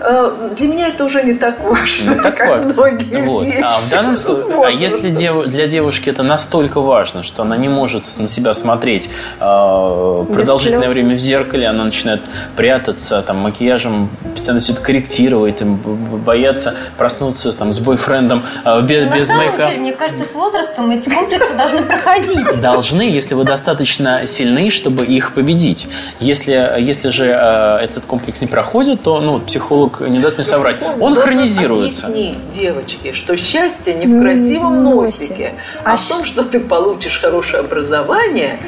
Э, 0.06 0.50
для 0.54 0.68
меня 0.68 0.88
это 0.88 1.04
уже 1.04 1.22
не 1.22 1.34
так 1.34 1.60
важно, 1.64 2.10
не 2.10 2.20
так 2.20 2.36
как 2.36 2.48
важно. 2.48 2.72
многие 2.74 3.24
вот. 3.24 3.46
А 3.62 3.78
в 3.78 3.88
данном 3.88 4.16
случае, 4.16 4.66
а 4.66 4.70
если 4.70 5.08
дев, 5.08 5.46
для 5.46 5.66
девушки 5.66 6.10
это 6.10 6.22
настолько 6.22 6.80
важно, 6.80 7.22
что 7.22 7.42
она 7.42 7.56
не 7.56 7.68
может 7.68 8.04
на 8.18 8.28
себя 8.28 8.52
смотреть 8.52 9.08
э, 9.40 10.24
продолжительное 10.32 10.90
время 10.90 11.14
в 11.14 11.18
зеркале, 11.18 11.66
она 11.66 11.84
начинает 11.84 12.20
прятаться, 12.54 13.22
там, 13.22 13.38
макияжем 13.38 14.10
постоянно 14.32 14.60
все 14.60 14.74
это 14.74 14.82
корректировать, 14.82 15.58
там, 15.58 15.76
бояться 15.76 16.74
проснуться 16.98 17.52
там, 17.56 17.72
с 17.72 17.78
бойфрендом 17.78 18.44
э, 18.64 18.82
без, 18.82 19.06
без 19.12 19.28
на 19.30 19.36
мейка. 19.38 19.68
Деле, 19.68 19.80
мне 19.80 19.92
кажется, 19.92 20.26
с 20.26 20.34
возрастом 20.34 20.90
эти 20.90 21.08
комплексы 21.08 21.54
должны 21.54 21.82
проходить. 21.82 22.60
Должны, 22.60 23.02
если 23.02 23.34
вы 23.34 23.44
достаточно 23.44 24.26
сильны, 24.26 24.68
чтобы 24.68 25.06
их 25.06 25.32
победить. 25.32 25.88
Если, 26.20 26.52
если 26.78 27.08
же 27.08 27.26
э, 27.26 27.78
этот 27.82 28.04
комплекс 28.04 28.42
не 28.42 28.48
проходит, 28.48 29.02
то 29.02 29.20
ну, 29.20 29.40
психолог 29.40 29.93
психолог 29.94 30.12
не 30.12 30.18
даст 30.20 30.38
мне 30.38 30.44
соврать, 30.44 30.76
он 31.00 31.14
хронизируется. 31.14 32.06
Объясни 32.06 32.36
девочки, 32.52 33.12
что 33.12 33.36
счастье 33.36 33.94
не 33.94 34.06
в 34.06 34.20
красивом 34.20 34.82
носике, 34.82 35.54
а 35.84 35.96
в 35.96 36.08
том, 36.08 36.24
что 36.24 36.44
ты 36.44 36.60
получишь 36.60 37.20
хорошее 37.20 37.60
образование 37.60 38.58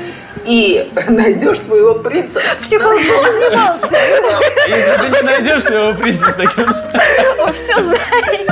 и 0.45 0.89
найдешь 1.09 1.61
своего 1.61 1.95
принца. 1.95 2.41
Психолог 2.63 3.01
сомневался. 3.01 3.97
Если 4.69 4.99
ты 4.99 5.09
не 5.09 5.23
найдешь 5.23 5.63
своего 5.65 5.95
принца 5.95 6.31
с 6.31 6.35
таким... 6.35 6.67
Он 7.39 7.53
все 7.53 7.83
знает. 7.83 8.51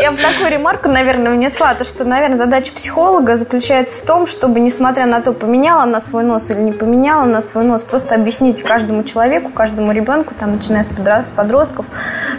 Я 0.00 0.10
бы 0.10 0.16
такую 0.16 0.50
ремарку, 0.50 0.88
наверное, 0.88 1.32
внесла, 1.32 1.74
то, 1.74 1.84
что, 1.84 2.04
наверное, 2.04 2.36
задача 2.36 2.72
психолога 2.72 3.36
заключается 3.36 4.00
в 4.00 4.02
том, 4.02 4.26
чтобы, 4.26 4.60
несмотря 4.60 5.06
на 5.06 5.20
то, 5.20 5.32
поменяла 5.32 5.82
она 5.82 6.00
свой 6.00 6.24
нос 6.24 6.50
или 6.50 6.58
не 6.58 6.72
поменяла 6.72 7.22
она 7.22 7.40
свой 7.40 7.64
нос, 7.64 7.82
просто 7.82 8.14
объяснить 8.14 8.62
каждому 8.62 9.04
человеку, 9.04 9.50
каждому 9.50 9.92
ребенку, 9.92 10.34
там, 10.38 10.54
начиная 10.54 10.82
с 10.82 11.30
подростков, 11.30 11.86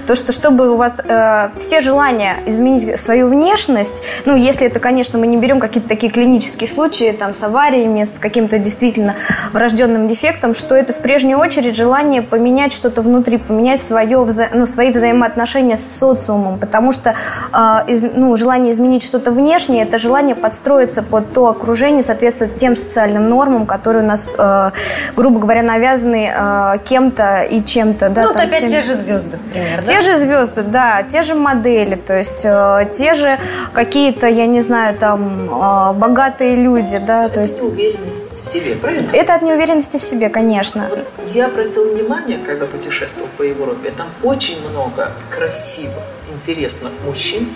то, 0.07 0.15
что 0.15 0.31
чтобы 0.31 0.69
у 0.71 0.75
вас 0.75 0.99
э, 1.03 1.49
все 1.59 1.81
желания 1.81 2.37
изменить 2.45 2.99
свою 2.99 3.27
внешность, 3.27 4.03
ну, 4.25 4.35
если 4.35 4.67
это, 4.67 4.79
конечно, 4.79 5.17
мы 5.17 5.27
не 5.27 5.37
берем 5.37 5.59
какие-то 5.59 5.87
такие 5.87 6.11
клинические 6.11 6.69
случаи, 6.69 7.15
там, 7.17 7.35
с 7.35 7.43
авариями, 7.43 8.03
с 8.03 8.19
каким-то 8.19 8.57
действительно 8.57 9.15
врожденным 9.53 10.07
дефектом, 10.07 10.53
что 10.53 10.75
это 10.75 10.93
в 10.93 10.97
прежнюю 10.97 11.37
очередь 11.37 11.75
желание 11.75 12.21
поменять 12.21 12.73
что-то 12.73 13.01
внутри, 13.01 13.37
поменять 13.37 13.81
свое, 13.81 14.27
ну, 14.53 14.65
свои 14.65 14.91
взаимоотношения 14.91 15.42
с 15.45 15.99
социумом, 15.99 16.59
потому 16.59 16.91
что 16.91 17.15
э, 17.51 17.57
из, 17.87 18.03
ну, 18.03 18.35
желание 18.35 18.73
изменить 18.73 19.03
что-то 19.03 19.31
внешнее, 19.31 19.83
это 19.83 19.97
желание 19.97 20.35
подстроиться 20.35 21.03
под 21.03 21.31
то 21.33 21.47
окружение, 21.47 22.03
соответствовать 22.03 22.55
тем 22.57 22.75
социальным 22.75 23.29
нормам, 23.29 23.65
которые 23.65 24.03
у 24.03 24.07
нас, 24.07 24.27
э, 24.37 24.71
грубо 25.15 25.39
говоря, 25.39 25.63
навязаны 25.63 26.31
э, 26.33 26.77
кем-то 26.85 27.43
и 27.43 27.63
чем-то. 27.63 28.09
Да, 28.09 28.23
ну, 28.23 28.27
вот 28.29 28.37
опять 28.37 28.61
тем... 28.61 28.69
те 28.69 28.81
же 28.81 28.95
звезды, 28.95 29.37
например, 29.45 29.81
да? 29.81 29.87
Те 29.87 30.01
же 30.01 30.17
звезды, 30.17 30.63
да, 30.63 31.03
те 31.03 31.21
же 31.21 31.35
модели, 31.35 31.95
то 31.95 32.17
есть 32.17 32.41
э, 32.43 32.85
те 32.93 33.13
же 33.13 33.37
какие-то, 33.73 34.27
я 34.27 34.45
не 34.45 34.61
знаю, 34.61 34.95
там, 34.97 35.49
э, 35.49 35.93
богатые 35.93 36.55
люди, 36.55 36.97
да, 36.97 37.25
это 37.25 37.35
то 37.35 37.41
есть... 37.41 37.63
неуверенность 37.63 38.43
в 38.43 38.47
себе, 38.47 38.75
правильно? 38.75 39.09
Это 39.13 39.35
от 39.35 39.41
неуверенности 39.41 39.97
в 39.97 40.01
себе, 40.01 40.29
конечно. 40.29 40.85
Вот 40.89 40.99
я 41.33 41.47
обратила 41.47 41.93
внимание, 41.93 42.37
когда 42.45 42.65
путешествовал 42.65 43.29
по 43.37 43.43
Европе, 43.43 43.91
там 43.95 44.07
очень 44.23 44.57
много 44.69 45.11
красивых, 45.33 46.03
интересных 46.31 46.91
мужчин 47.05 47.49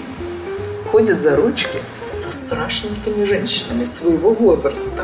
ходят 0.91 1.21
за 1.21 1.35
ручки 1.35 1.79
со 2.17 2.33
страшненькими 2.33 3.25
женщинами 3.25 3.85
своего 3.85 4.31
возраста. 4.31 5.03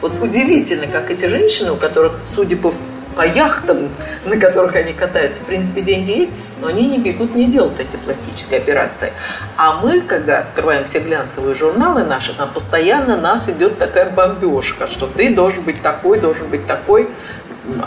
Вот 0.00 0.12
удивительно, 0.20 0.86
как 0.86 1.10
эти 1.10 1.26
женщины, 1.26 1.72
у 1.72 1.76
которых, 1.76 2.12
судя 2.24 2.56
по, 2.56 2.72
по 3.16 3.26
яхтам, 3.26 3.88
на 4.24 4.36
которых 4.36 4.76
они 4.76 4.92
катаются, 4.92 5.42
в 5.42 5.46
принципе, 5.46 5.80
деньги 5.80 6.12
есть, 6.12 6.42
но 6.60 6.68
они 6.68 6.86
не 6.86 6.98
бегут, 6.98 7.34
не 7.34 7.46
делают 7.46 7.80
эти 7.80 7.96
пластические 7.96 8.60
операции. 8.60 9.12
А 9.56 9.80
мы, 9.80 10.00
когда 10.00 10.40
открываем 10.40 10.84
все 10.84 11.00
глянцевые 11.00 11.56
журналы 11.56 12.04
наши, 12.04 12.32
там 12.34 12.50
постоянно 12.52 13.16
нас 13.16 13.48
идет 13.48 13.78
такая 13.78 14.08
бомбежка, 14.10 14.86
что 14.86 15.08
ты 15.08 15.34
должен 15.34 15.62
быть 15.62 15.82
такой, 15.82 16.20
должен 16.20 16.46
быть 16.46 16.66
такой 16.68 17.08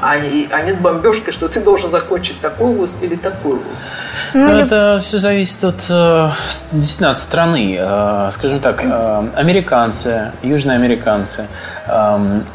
а 0.01 0.17
не, 0.17 0.47
а 0.51 0.61
нет 0.61 0.79
бомбежки, 0.79 1.31
что 1.31 1.49
ты 1.49 1.59
должен 1.59 1.89
закончить 1.89 2.39
такой 2.39 2.73
вуз 2.73 3.03
или 3.03 3.15
такой 3.15 3.55
вуз. 3.55 3.89
Ну, 4.33 4.47
ну 4.47 4.59
это 4.59 4.99
все 5.01 5.17
зависит 5.17 5.63
от, 5.63 5.85
э, 5.89 6.29
действительно 6.71 7.11
от 7.11 7.19
страны. 7.19 7.77
Э, 7.77 8.29
скажем 8.31 8.59
так, 8.59 8.81
э, 8.83 9.27
американцы, 9.35 10.31
южноамериканцы, 10.43 11.47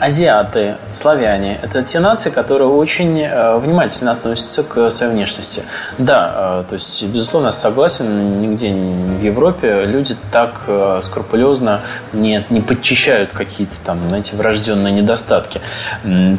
азиаты, 0.00 0.77
славяне– 0.93 1.59
это 1.62 1.83
те 1.83 2.00
нации, 2.00 2.31
которые 2.31 2.69
очень 2.69 3.29
внимательно 3.61 4.12
относятся 4.12 4.62
к 4.62 4.91
своей 4.91 5.12
внешности. 5.12 5.62
Да, 5.99 6.65
то 6.69 6.75
есть, 6.75 7.05
безусловно, 7.05 7.47
я 7.47 7.53
согласен, 7.53 8.41
нигде 8.41 8.73
в 8.73 9.23
Европе 9.23 9.85
люди 9.85 10.17
так 10.33 10.62
скрупулезно 11.00 11.81
не, 12.12 12.45
не 12.50 12.61
подчищают 12.61 13.33
какие-то 13.33 13.77
там, 13.85 13.99
знаете, 14.09 14.37
врожденные 14.37 14.93
недостатки. 14.93 15.61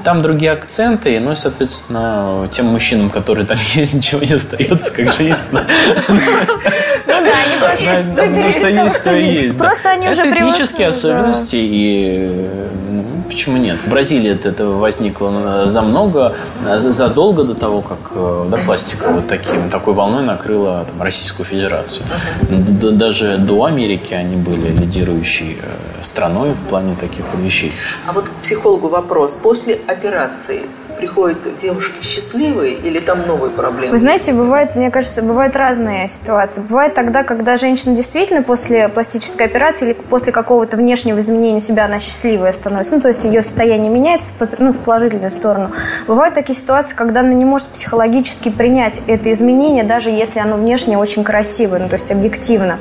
Там 0.03 0.21
другие 0.21 0.51
акценты 0.51 0.70
акценты, 0.71 1.19
ну 1.19 1.33
и, 1.33 1.35
соответственно, 1.35 2.47
тем 2.49 2.67
мужчинам, 2.67 3.09
которые 3.09 3.45
там 3.45 3.57
есть, 3.73 3.93
ничего 3.93 4.21
не 4.21 4.33
остается, 4.33 4.91
как 4.91 5.11
женщина. 5.11 5.67
Ну 7.07 7.13
да, 7.13 7.31
они 7.43 8.51
что 8.51 8.67
есть, 8.67 9.03
то 9.03 9.15
есть. 9.15 9.57
Просто 9.57 9.89
они 9.89 10.09
уже 10.09 10.23
привыкли. 10.23 10.49
этнические 10.49 10.87
особенности, 10.87 11.57
и 11.59 12.47
ну, 12.89 13.03
почему 13.27 13.57
нет? 13.57 13.79
В 13.85 13.89
Бразилии 13.89 14.37
это 14.43 14.67
возникло 14.67 15.67
за 15.67 15.81
много, 15.81 16.35
задолго 16.75 17.43
до 17.43 17.55
того, 17.55 17.81
как 17.81 18.11
э, 18.13 18.45
да, 18.49 18.57
пластика 18.57 19.09
вот 19.09 19.27
таким, 19.27 19.69
такой 19.69 19.93
волной 19.93 20.23
накрыла 20.23 20.85
там, 20.89 21.01
Российскую 21.01 21.45
Федерацию. 21.45 22.05
Даже 22.49 23.37
до 23.37 23.65
Америки 23.65 24.13
они 24.13 24.35
были 24.35 24.69
лидирующей 24.69 25.57
э, 25.61 26.03
страной 26.03 26.53
в 26.53 26.69
плане 26.69 26.95
таких 26.99 27.25
вещей. 27.35 27.71
А 28.07 28.11
вот 28.11 28.25
к 28.25 28.31
психологу 28.43 28.89
вопрос. 28.89 29.35
После 29.35 29.79
операции 29.87 30.65
приходят 31.01 31.39
девушки 31.59 32.03
счастливые 32.03 32.75
или 32.75 32.99
там 32.99 33.25
новые 33.25 33.49
проблемы? 33.49 33.91
Вы 33.91 33.97
знаете, 33.97 34.33
бывает, 34.33 34.75
мне 34.75 34.91
кажется, 34.91 35.23
бывают 35.23 35.55
разные 35.55 36.07
ситуации. 36.07 36.61
Бывает 36.61 36.93
тогда, 36.93 37.23
когда 37.23 37.57
женщина 37.57 37.95
действительно 37.95 38.43
после 38.43 38.87
пластической 38.87 39.47
операции 39.47 39.85
или 39.87 39.93
после 39.93 40.31
какого-то 40.31 40.77
внешнего 40.77 41.19
изменения 41.19 41.59
себя 41.59 41.85
она 41.85 41.97
счастливая 41.97 42.51
становится. 42.51 42.95
Ну, 42.95 43.01
то 43.01 43.07
есть 43.07 43.23
ее 43.23 43.41
состояние 43.41 43.91
меняется 43.91 44.29
в, 44.37 44.59
ну, 44.59 44.71
в 44.71 44.77
положительную 44.77 45.31
сторону. 45.31 45.71
Бывают 46.05 46.35
такие 46.35 46.55
ситуации, 46.55 46.95
когда 46.95 47.21
она 47.21 47.33
не 47.33 47.45
может 47.45 47.69
психологически 47.69 48.49
принять 48.49 49.01
это 49.07 49.31
изменение, 49.31 49.83
даже 49.83 50.11
если 50.11 50.39
оно 50.39 50.55
внешне 50.57 50.99
очень 50.99 51.23
красивое, 51.23 51.79
ну, 51.79 51.89
то 51.89 51.95
есть 51.95 52.11
объективно. 52.11 52.77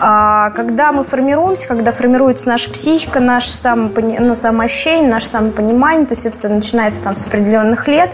А, 0.00 0.50
когда 0.50 0.92
мы 0.92 1.02
формируемся, 1.02 1.66
когда 1.66 1.92
формируется 1.92 2.46
наша 2.46 2.70
психика, 2.70 3.20
наше 3.20 3.50
самопони... 3.50 4.18
ну, 4.18 4.36
самоощущение, 4.36 5.08
наше 5.08 5.28
самопонимание, 5.28 6.04
то 6.04 6.12
есть 6.12 6.26
это 6.26 6.50
начинается 6.50 7.02
там 7.02 7.16
с 7.16 7.24
определенного 7.24 7.53
определенных 7.54 7.86
лет. 7.86 8.10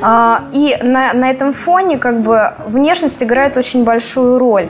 А, 0.00 0.44
и 0.52 0.78
на, 0.82 1.12
на 1.12 1.30
этом 1.30 1.52
фоне 1.52 1.98
как 1.98 2.20
бы 2.20 2.52
внешность 2.66 3.22
играет 3.22 3.56
очень 3.56 3.84
большую 3.84 4.38
роль. 4.38 4.68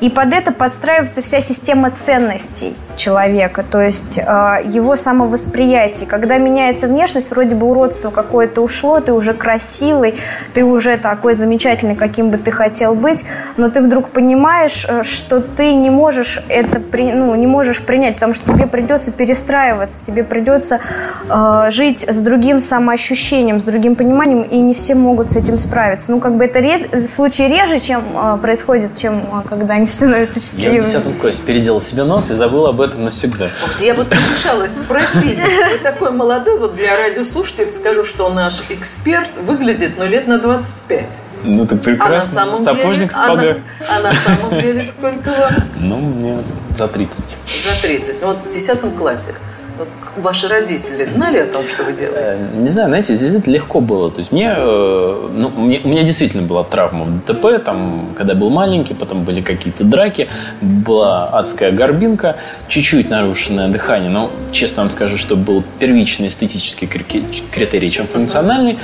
И 0.00 0.08
под 0.08 0.32
это 0.32 0.52
подстраивается 0.52 1.22
вся 1.22 1.40
система 1.40 1.90
ценностей 1.90 2.74
человека, 2.96 3.64
то 3.68 3.80
есть 3.80 4.20
а, 4.24 4.60
его 4.62 4.96
самовосприятие. 4.96 6.08
Когда 6.08 6.38
меняется 6.38 6.86
внешность, 6.86 7.30
вроде 7.30 7.54
бы 7.54 7.66
уродство 7.66 8.10
какое-то 8.10 8.60
ушло, 8.60 9.00
ты 9.00 9.12
уже 9.12 9.32
красивый, 9.32 10.16
ты 10.54 10.64
уже 10.64 10.98
такой 10.98 11.34
замечательный, 11.34 11.94
каким 11.94 12.30
бы 12.30 12.38
ты 12.38 12.50
хотел 12.50 12.94
быть, 12.94 13.24
но 13.56 13.70
ты 13.70 13.80
вдруг 13.80 14.10
понимаешь, 14.10 14.86
э, 14.88 15.02
что 15.02 15.40
ты 15.40 15.74
не 15.74 15.90
можешь 15.90 16.42
это 16.48 16.78
при, 16.78 17.12
ну, 17.12 17.34
не 17.34 17.46
можешь 17.46 17.80
принять, 17.80 18.14
потому 18.14 18.34
что 18.34 18.52
тебе 18.52 18.66
придется 18.66 19.12
перестраиваться, 19.12 20.02
тебе 20.02 20.22
придется 20.22 20.80
э, 21.28 21.66
жить 21.70 22.04
с 22.06 22.18
другим 22.18 22.60
самоощущением, 22.60 23.60
с 23.60 23.64
другим 23.64 23.94
пониманием, 23.94 24.42
и 24.42 24.58
не 24.70 24.74
все 24.74 24.94
могут 24.94 25.28
с 25.28 25.36
этим 25.36 25.56
справиться. 25.56 26.12
Ну, 26.12 26.20
как 26.20 26.36
бы 26.36 26.44
это 26.44 26.60
ре... 26.60 27.06
случаи 27.08 27.42
реже, 27.42 27.80
чем 27.80 28.04
э, 28.14 28.38
происходит, 28.40 28.94
чем 28.94 29.18
э, 29.18 29.48
когда 29.48 29.74
они 29.74 29.86
становятся 29.96 30.40
счастливыми. 30.40 30.76
Я 30.76 31.00
в 31.00 31.04
10 31.04 31.20
классе 31.20 31.42
переделал 31.44 31.80
себе 31.80 32.04
нос 32.04 32.30
и 32.30 32.34
забыл 32.34 32.66
об 32.66 32.80
этом 32.80 33.04
навсегда. 33.04 33.50
Вот 33.60 33.80
я 33.80 33.94
вот 33.94 34.08
помешалась 34.08 34.76
спросить. 34.76 35.38
Вы 35.38 35.78
такой 35.82 36.12
молодой, 36.12 36.58
вот 36.58 36.76
для 36.76 36.96
радиослушателей 36.96 37.72
скажу, 37.72 38.04
что 38.04 38.28
наш 38.28 38.62
эксперт 38.70 39.28
выглядит, 39.44 39.94
ну, 39.98 40.06
лет 40.06 40.28
на 40.28 40.38
25. 40.38 41.20
Ну, 41.42 41.66
так 41.66 41.80
прекрасно. 41.80 42.42
А 42.42 42.46
на 42.46 42.56
самом 42.56 42.76
Сапожник 42.76 43.10
деле, 43.10 43.10
с 43.10 43.28
погах. 43.28 43.56
А, 43.88 44.02
на, 44.02 44.10
а 44.10 44.12
на 44.12 44.14
самом 44.14 44.60
деле 44.60 44.84
сколько 44.84 45.30
вам? 45.30 45.54
Ну, 45.80 45.96
мне 45.96 46.38
за 46.76 46.86
30. 46.86 47.38
За 47.64 47.82
30. 47.82 48.16
Ну, 48.20 48.26
вот 48.28 48.38
в 48.46 48.52
10 48.52 48.96
классе. 48.96 49.34
Вот 49.78 49.88
ваши 50.16 50.48
родители 50.48 51.04
знали 51.08 51.38
о 51.38 51.46
том, 51.46 51.64
что 51.66 51.84
вы 51.84 51.92
делаете? 51.92 52.42
Э, 52.54 52.60
Не 52.62 52.68
знаю, 52.70 52.88
знаете, 52.88 53.14
здесь 53.14 53.32
это 53.34 53.50
легко 53.50 53.80
было. 53.80 54.10
То 54.10 54.18
есть 54.18 54.32
мне, 54.32 54.52
э, 54.56 55.28
ну, 55.34 55.48
мне, 55.50 55.80
у 55.84 55.88
меня 55.88 56.02
действительно 56.02 56.42
была 56.46 56.64
травма 56.64 57.04
в 57.04 57.24
ДТП, 57.24 57.64
там, 57.64 58.10
когда 58.16 58.34
был 58.34 58.50
маленький, 58.50 58.94
потом 58.94 59.24
были 59.24 59.40
какие-то 59.40 59.84
драки, 59.84 60.28
была 60.60 61.28
адская 61.28 61.72
горбинка, 61.72 62.36
чуть-чуть 62.68 63.10
нарушенное 63.10 63.68
дыхание, 63.68 64.10
но 64.10 64.30
честно 64.52 64.82
вам 64.82 64.90
скажу, 64.90 65.16
что 65.16 65.36
был 65.36 65.62
первичный 65.78 66.28
эстетический 66.28 66.86
кри- 66.88 67.24
критерий, 67.52 67.90
чем 67.90 68.06
функциональный. 68.06 68.78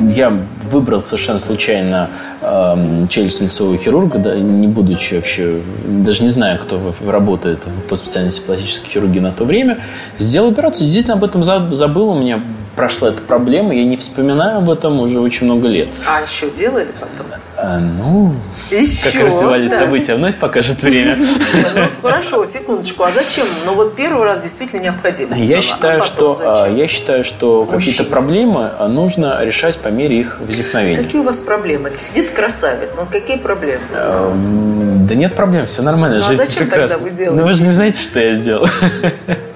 Я 0.00 0.32
выбрал 0.62 1.02
совершенно 1.02 1.38
случайно 1.38 2.10
э, 2.40 3.02
челюстно-лицевого 3.08 3.76
хирурга, 3.76 4.18
да, 4.18 4.36
не 4.36 4.66
будучи 4.66 5.14
вообще, 5.14 5.60
даже 5.86 6.22
не 6.22 6.28
знаю, 6.28 6.58
кто 6.58 6.94
работает 7.06 7.60
по 7.88 7.96
специальности 7.96 8.40
пластической 8.44 8.88
хирургии 8.90 9.20
на 9.20 9.32
то 9.32 9.44
время, 9.44 9.78
сделал 10.18 10.50
операцию, 10.50 10.69
действительно 10.78 11.14
об 11.14 11.24
этом 11.24 11.42
за- 11.42 11.68
забыл, 11.72 12.10
у 12.10 12.18
меня 12.18 12.40
прошла 12.76 13.10
эта 13.10 13.20
проблема, 13.20 13.74
я 13.74 13.84
не 13.84 13.96
вспоминаю 13.96 14.58
об 14.58 14.70
этом 14.70 15.00
уже 15.00 15.20
очень 15.20 15.44
много 15.46 15.68
лет. 15.68 15.88
А 16.06 16.22
еще 16.22 16.48
делали 16.50 16.88
потом? 16.98 17.26
А, 17.62 17.78
ну, 17.78 18.32
Еще, 18.70 19.10
как 19.10 19.22
развивались 19.22 19.70
да. 19.70 19.80
события, 19.80 20.14
вновь 20.14 20.36
покажет 20.38 20.82
время. 20.82 21.14
Ну, 21.74 22.08
хорошо, 22.08 22.46
секундочку. 22.46 23.02
А 23.02 23.10
зачем? 23.10 23.44
Ну, 23.66 23.74
вот 23.74 23.96
первый 23.96 24.24
раз 24.24 24.40
действительно 24.40 24.80
необходимо. 24.80 25.36
Я 25.36 25.60
считаю, 25.60 26.02
что, 26.02 26.34
а, 26.42 26.68
я 26.70 26.88
считаю, 26.88 27.22
что 27.24 27.66
какие-то 27.66 28.04
проблемы 28.04 28.70
а, 28.78 28.88
нужно 28.88 29.38
решать 29.44 29.76
по 29.78 29.88
мере 29.88 30.18
их 30.20 30.40
возникновения. 30.40 31.02
Какие 31.02 31.20
у 31.20 31.24
вас 31.24 31.40
проблемы? 31.40 31.92
Сидит 31.98 32.30
красавец, 32.30 32.94
ну 32.96 33.04
какие 33.10 33.36
проблемы? 33.36 33.80
Да 33.92 35.14
нет 35.14 35.34
проблем, 35.34 35.66
все 35.66 35.82
нормально, 35.82 36.18
Ну, 36.20 36.24
а 36.24 36.28
жизнь 36.28 36.44
зачем 36.44 36.64
прекрасна. 36.66 36.96
тогда 36.96 37.10
вы 37.10 37.16
делаете? 37.16 37.42
Ну 37.42 37.46
вы 37.46 37.52
же 37.54 37.62
не 37.64 37.70
знаете, 37.72 38.00
что 38.00 38.20
я 38.20 38.34
сделал. 38.34 38.66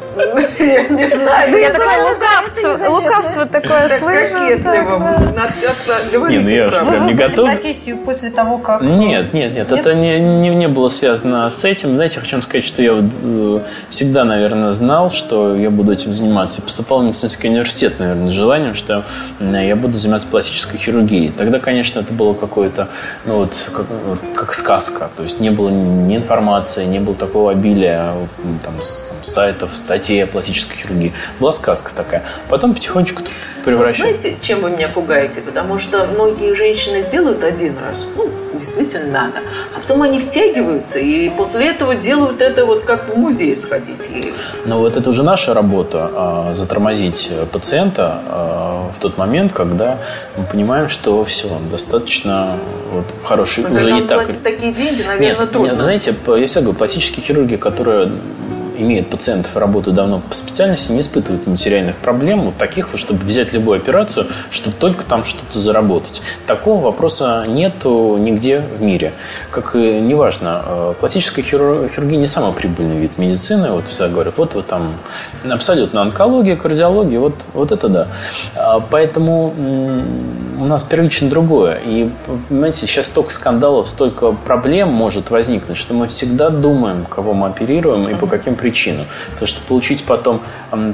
Не 0.91 1.09
знаю. 1.09 1.51
Ну, 1.51 1.57
Я 1.59 1.73
такое 1.73 2.13
лукавство, 2.13 2.89
лукавство 2.91 3.47
такое 3.47 3.89
Так 3.89 3.99
слышу. 3.99 4.35
кокетливо. 4.35 5.17
Не, 6.29 6.39
ну 6.39 6.49
я. 6.49 6.69
Вы 6.71 6.91
прям 6.91 7.07
не 7.07 7.15
готов. 7.15 7.51
профессию 7.51 7.99
после 7.99 8.31
того, 8.31 8.59
как... 8.59 8.83
Нет, 8.83 9.33
нет, 9.33 9.55
нет, 9.55 9.71
это 9.73 9.95
не, 9.95 10.69
было 10.69 10.89
связано 10.89 11.49
с 11.51 11.65
этим. 11.65 11.95
Знаете, 11.95 12.17
я 12.17 12.21
хочу 12.21 12.37
вам 12.37 12.43
сказать, 12.43 12.65
что 12.65 12.83
я 12.83 12.93
э, 13.01 13.61
всегда, 13.91 14.25
наверное, 14.25 14.73
знал, 14.73 15.11
что 15.11 15.55
я 15.57 15.71
буду 15.71 15.93
этим 15.93 16.15
заниматься. 16.15 16.63
Поступал 16.63 17.01
в 17.01 17.05
медицинский 17.05 17.49
университет, 17.49 17.99
наверное, 17.99 18.29
с 18.29 18.33
желанием, 18.33 18.75
что 18.75 19.05
э, 19.41 19.67
я 19.67 19.77
буду 19.77 19.97
заниматься 19.97 20.27
пластической 20.29 20.79
хирургией. 20.79 21.33
Тогда, 21.37 21.59
конечно, 21.61 22.01
это 22.01 22.13
было 22.13 22.35
какое-то, 22.35 22.89
ну 23.25 23.37
вот, 23.39 23.71
как, 24.35 24.55
сказка. 24.55 25.11
То 25.17 25.23
есть 25.23 25.41
не 25.41 25.51
было 25.51 25.69
ни 25.71 26.17
информации, 26.17 26.85
не 26.85 26.99
было 27.01 27.15
такого 27.15 27.51
обилия 27.53 28.13
м, 28.43 28.59
там, 28.65 28.83
с- 28.83 29.09
там, 29.09 29.17
сайтов, 29.23 29.77
статей 29.77 30.25
о 30.25 30.27
пластической 30.27 30.74
хирургии. 30.75 31.13
Была 31.41 31.53
сказка 31.53 31.93
такая. 31.95 32.23
Потом 32.49 32.75
потихонечку 32.75 33.23
это 33.23 33.31
превращалось. 33.65 34.21
Знаете, 34.21 34.37
чем 34.43 34.61
вы 34.61 34.71
меня 34.71 34.89
пугаете? 34.89 35.41
Потому 35.41 35.79
что 35.79 36.07
многие 36.07 36.55
женщины 36.55 37.03
сделают 37.03 37.43
один 37.45 37.75
раз, 37.79 38.07
ну, 38.17 38.29
действительно 38.53 39.11
надо, 39.11 39.39
а 39.75 39.81
потом 39.81 40.03
они 40.03 40.21
втягиваются, 40.21 40.99
и 40.99 41.29
после 41.31 41.71
этого 41.71 41.95
делают 41.95 42.41
это 42.41 42.65
вот 42.65 42.85
как 42.85 43.09
в 43.09 43.17
музей 43.17 43.55
сходить. 43.57 44.09
И 44.11 44.33
Но 44.65 44.79
вот 44.79 44.97
это 44.97 45.11
уже 45.11 45.23
наша 45.23 45.55
работа 45.55 46.11
а, 46.15 46.55
затормозить 46.55 47.31
пациента 47.53 48.21
а, 48.29 48.91
в 48.95 49.01
тот 49.01 49.19
момент, 49.19 49.53
когда 49.53 49.99
мы 50.37 50.45
понимаем, 50.45 50.89
что 50.89 51.25
все, 51.25 51.49
достаточно 51.71 52.57
вот, 52.93 53.07
хороший, 53.23 53.65
когда 53.65 53.79
уже 53.79 53.91
нам 53.91 54.05
и 54.05 54.07
так. 54.07 54.43
такие 54.43 54.73
деньги, 54.73 55.03
наверное, 55.03 55.41
Нет, 55.41 55.51
трудно. 55.51 55.73
нет, 55.73 55.83
знаете, 55.83 56.15
я 56.27 56.47
всегда 56.47 56.61
говорю, 56.63 56.79
пластические 56.79 57.25
хирурги, 57.25 57.57
которые 57.57 58.13
имеют 58.77 59.11
пациентов 59.11 59.57
и 59.57 59.59
работают 59.59 59.97
давно 59.97 60.21
по 60.21 60.35
специальности, 60.35 60.93
не 60.93 61.01
испытывают 61.01 61.47
материальных 61.47 61.97
проблем, 61.97 62.43
вот 62.47 62.57
таких 62.57 62.93
вот, 62.93 63.01
чтобы 63.01 63.25
взять 63.25 63.53
любую 63.53 63.79
операцию, 63.79 64.27
чтобы 64.51 64.77
только 64.79 65.05
там 65.05 65.25
что-то 65.25 65.59
заработать. 65.59 66.23
Такого 66.47 66.83
вопроса 66.85 67.45
нету 67.47 68.17
нигде 68.19 68.63
в 68.79 68.83
мире. 68.83 69.13
Как 69.51 69.77
и 69.77 70.01
неважно, 70.01 70.63
э, 70.67 70.95
пластическая 70.99 71.45
хиру- 71.45 71.89
хирургия 71.89 72.19
не 72.19 72.27
самый 72.27 72.53
прибыльный 72.53 72.99
вид 72.99 73.19
медицины. 73.19 73.71
Вот 73.71 73.89
всегда 73.89 74.09
говорят, 74.09 74.35
вот 74.37 74.55
вы 74.55 74.63
там 74.63 74.95
абсолютно 75.49 76.03
онкология, 76.03 76.57
кардиология, 76.57 77.19
вот, 77.19 77.35
вот 77.53 77.73
это 77.73 77.89
да. 77.89 78.09
А, 78.57 78.81
Поэтому 78.91 79.53
у 80.61 80.65
нас 80.67 80.85
первично 80.85 81.29
другое. 81.29 81.81
И, 81.85 82.11
понимаете, 82.49 82.87
сейчас 82.87 83.07
столько 83.07 83.33
скандалов, 83.33 83.89
столько 83.89 84.33
проблем 84.33 84.89
может 84.89 85.31
возникнуть, 85.31 85.77
что 85.77 85.95
мы 85.95 86.07
всегда 86.07 86.51
думаем, 86.51 87.07
кого 87.09 87.35
мы 87.35 87.49
оперируем 87.49 88.09
и 88.09 88.15
по 88.15 88.27
каким 88.27 88.55
причинам. 88.65 89.05
Потому 89.33 89.47
что 89.47 89.61
получить 89.61 90.05
потом 90.05 90.41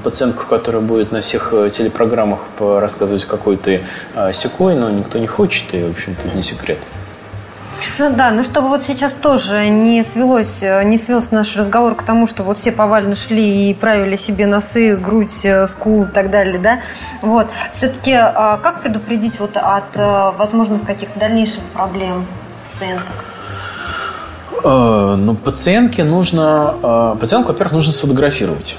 пациентку, 0.02 0.44
которая 0.46 0.82
будет 0.82 1.12
на 1.12 1.20
всех 1.20 1.52
э, 1.52 1.70
телепрограммах 1.70 2.40
рассказывать, 2.58 3.24
какой 3.26 3.56
ты 3.56 3.82
э, 4.16 4.32
секой, 4.32 4.74
но 4.74 4.90
никто 4.90 5.20
не 5.20 5.28
хочет, 5.28 5.72
и, 5.72 5.84
в 5.84 5.90
общем-то, 5.90 6.36
не 6.36 6.42
секрет. 6.42 6.78
Ну 7.98 8.12
да, 8.12 8.32
ну 8.32 8.42
чтобы 8.42 8.68
вот 8.68 8.82
сейчас 8.82 9.12
тоже 9.12 9.68
не 9.68 10.02
свелось, 10.02 10.64
э, 10.64 10.82
не 10.82 10.98
свелся 10.98 11.32
наш 11.32 11.56
разговор 11.56 11.94
к 11.94 12.02
тому, 12.02 12.26
что 12.26 12.42
вот 12.42 12.58
все 12.58 12.72
повально 12.72 13.14
шли 13.14 13.70
и 13.70 13.74
правили 13.74 14.16
себе 14.16 14.46
носы, 14.46 14.96
грудь, 14.96 15.46
скул 15.66 16.02
и 16.02 16.08
так 16.08 16.30
далее, 16.30 16.58
да. 16.58 16.80
Вот. 17.22 17.46
Все-таки 17.72 18.16
как 18.62 18.82
предупредить 18.82 19.38
вот 19.38 19.56
от 19.56 19.94
возможных 20.36 20.84
каких-то 20.84 21.20
дальнейших 21.20 21.62
проблем 21.72 22.26
пациенток? 22.72 23.29
Э, 24.64 25.14
Ну, 25.16 25.34
пациентке 25.34 26.04
нужно... 26.04 26.74
э, 26.82 27.16
Пациентку, 27.20 27.52
во-первых, 27.52 27.74
нужно 27.74 27.92
сфотографировать. 27.92 28.76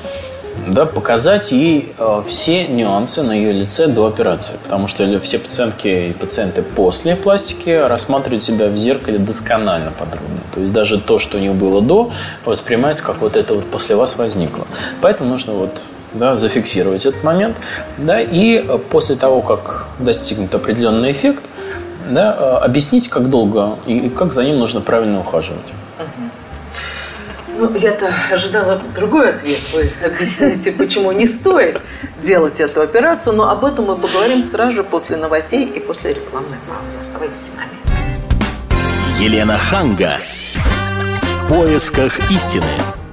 Да, 0.67 0.86
показать 0.86 1.52
ей 1.52 1.94
э, 1.98 2.22
все 2.26 2.67
нюансы 2.67 3.24
на 3.24 3.32
ее 3.32 3.52
лице 3.52 3.88
до 3.88 4.06
операции. 4.06 4.56
Потому 4.63 4.88
что 4.88 5.20
все 5.20 5.39
пациентки 5.39 6.10
и 6.10 6.13
пациенты 6.13 6.62
после 6.62 7.15
пластики 7.15 7.70
рассматривают 7.70 8.44
себя 8.44 8.67
в 8.67 8.78
зеркале 8.78 9.17
досконально 9.17 9.91
подробно. 9.91 10.39
То 10.54 10.60
есть 10.60 10.72
даже 10.74 11.00
то, 11.00 11.17
что 11.20 11.38
у 11.38 11.39
них 11.39 11.54
было 11.54 11.82
до, 11.82 12.12
воспринимается 12.46 13.04
как 13.04 13.22
вот 13.22 13.36
это 13.36 13.54
вот 13.54 13.65
после 13.65 13.96
вас 13.96 14.17
возникло. 14.17 14.67
Поэтому 15.02 15.30
нужно 15.30 15.54
вот 15.54 15.84
да, 16.13 16.36
зафиксировать 16.36 17.06
этот 17.06 17.24
момент. 17.24 17.58
Да, 17.98 18.20
и 18.22 18.63
после 18.89 19.15
того, 19.15 19.41
как 19.41 19.88
достигнут 20.00 20.54
определенный 20.54 21.12
эффект, 21.12 21.44
да, 22.10 22.36
э, 22.38 22.66
объяснить, 22.66 23.10
как 23.10 23.30
долго 23.30 23.78
и 23.86 23.98
и 24.08 24.10
как 24.10 24.34
за 24.34 24.44
ним 24.44 24.60
нужно 24.60 24.82
правильно 24.82 25.20
ухаживать. 25.20 25.74
Ну, 27.58 27.76
я-то 27.78 28.12
ожидала 28.32 28.82
другой 28.96 29.30
ответ. 29.30 29.60
Вы 29.74 29.92
объясните, 30.04 30.72
почему 30.72 31.12
не 31.12 31.28
стоит 31.28 31.80
делать 32.20 32.60
эту 32.60 32.82
операцию, 32.82 33.36
но 33.36 33.50
об 33.50 33.64
этом 33.66 33.86
мы 33.86 33.96
поговорим 33.96 34.42
сразу 34.42 34.72
же 34.72 34.84
после 34.84 35.18
новостей 35.18 35.66
и 35.66 35.80
после 35.80 36.14
рекламной 36.14 36.58
паузы. 36.68 36.98
Оставайтесь 37.00 37.38
с 37.38 37.56
нами. 37.56 37.70
Елена 39.20 39.58
Ханга. 39.58 40.18
В 41.44 41.50
поисках 41.50 42.32
истины. 42.32 42.66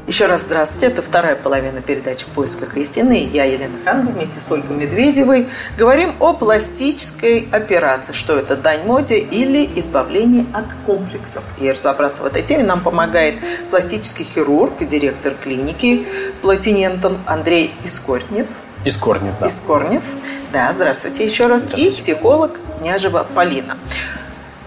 Еще 0.09 0.25
раз 0.25 0.40
здравствуйте. 0.40 0.87
Это 0.87 1.03
вторая 1.03 1.37
половина 1.37 1.83
передачи 1.83 2.25
«В 2.25 2.29
поисках 2.29 2.79
истины». 2.79 3.29
Я, 3.31 3.44
Елена 3.44 3.75
Ханга, 3.85 4.11
вместе 4.11 4.40
с 4.40 4.51
Ольгой 4.51 4.75
Медведевой 4.75 5.49
говорим 5.77 6.14
о 6.18 6.33
пластической 6.33 7.47
операции. 7.53 8.14
Что 8.14 8.38
это, 8.38 8.57
дань 8.57 8.85
моде 8.87 9.18
или 9.18 9.68
избавление 9.79 10.47
от 10.55 10.64
комплексов. 10.87 11.44
И 11.61 11.71
разобраться 11.71 12.23
в 12.23 12.27
этой 12.27 12.42
теме 12.42 12.64
нам 12.64 12.81
помогает 12.81 13.35
пластический 13.68 14.25
хирург 14.25 14.81
и 14.81 14.87
директор 14.87 15.35
клиники 15.35 16.07
Платинентон 16.40 17.18
Андрей 17.27 17.75
Искорнев. 17.85 18.47
Из 18.87 18.97
корнев, 18.97 19.35
да. 19.38 19.49
Искорнев. 19.49 20.03
Да, 20.55 20.73
здравствуйте 20.73 21.27
еще 21.27 21.49
раз. 21.49 21.64
И 21.64 21.66
Здравствуйте. 21.66 22.01
психолог 22.01 22.59
Няжева 22.81 23.27
Полина. 23.35 23.77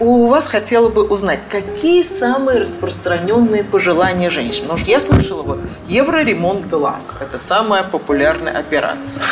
У 0.02 0.26
вас 0.26 0.48
хотела 0.48 0.88
бы 0.88 1.04
узнать, 1.06 1.38
какие 1.48 2.02
самые 2.02 2.58
распространенные 2.58 3.62
пожелания 3.62 4.30
женщин? 4.30 4.62
Потому 4.62 4.80
что 4.80 4.90
я 4.90 4.98
слышала, 4.98 5.42
вот, 5.42 5.60
евроремонт 5.86 6.66
глаз– 6.68 7.20
это 7.22 7.38
самая 7.38 7.84
популярная 7.84 8.58
операция. 8.58 9.22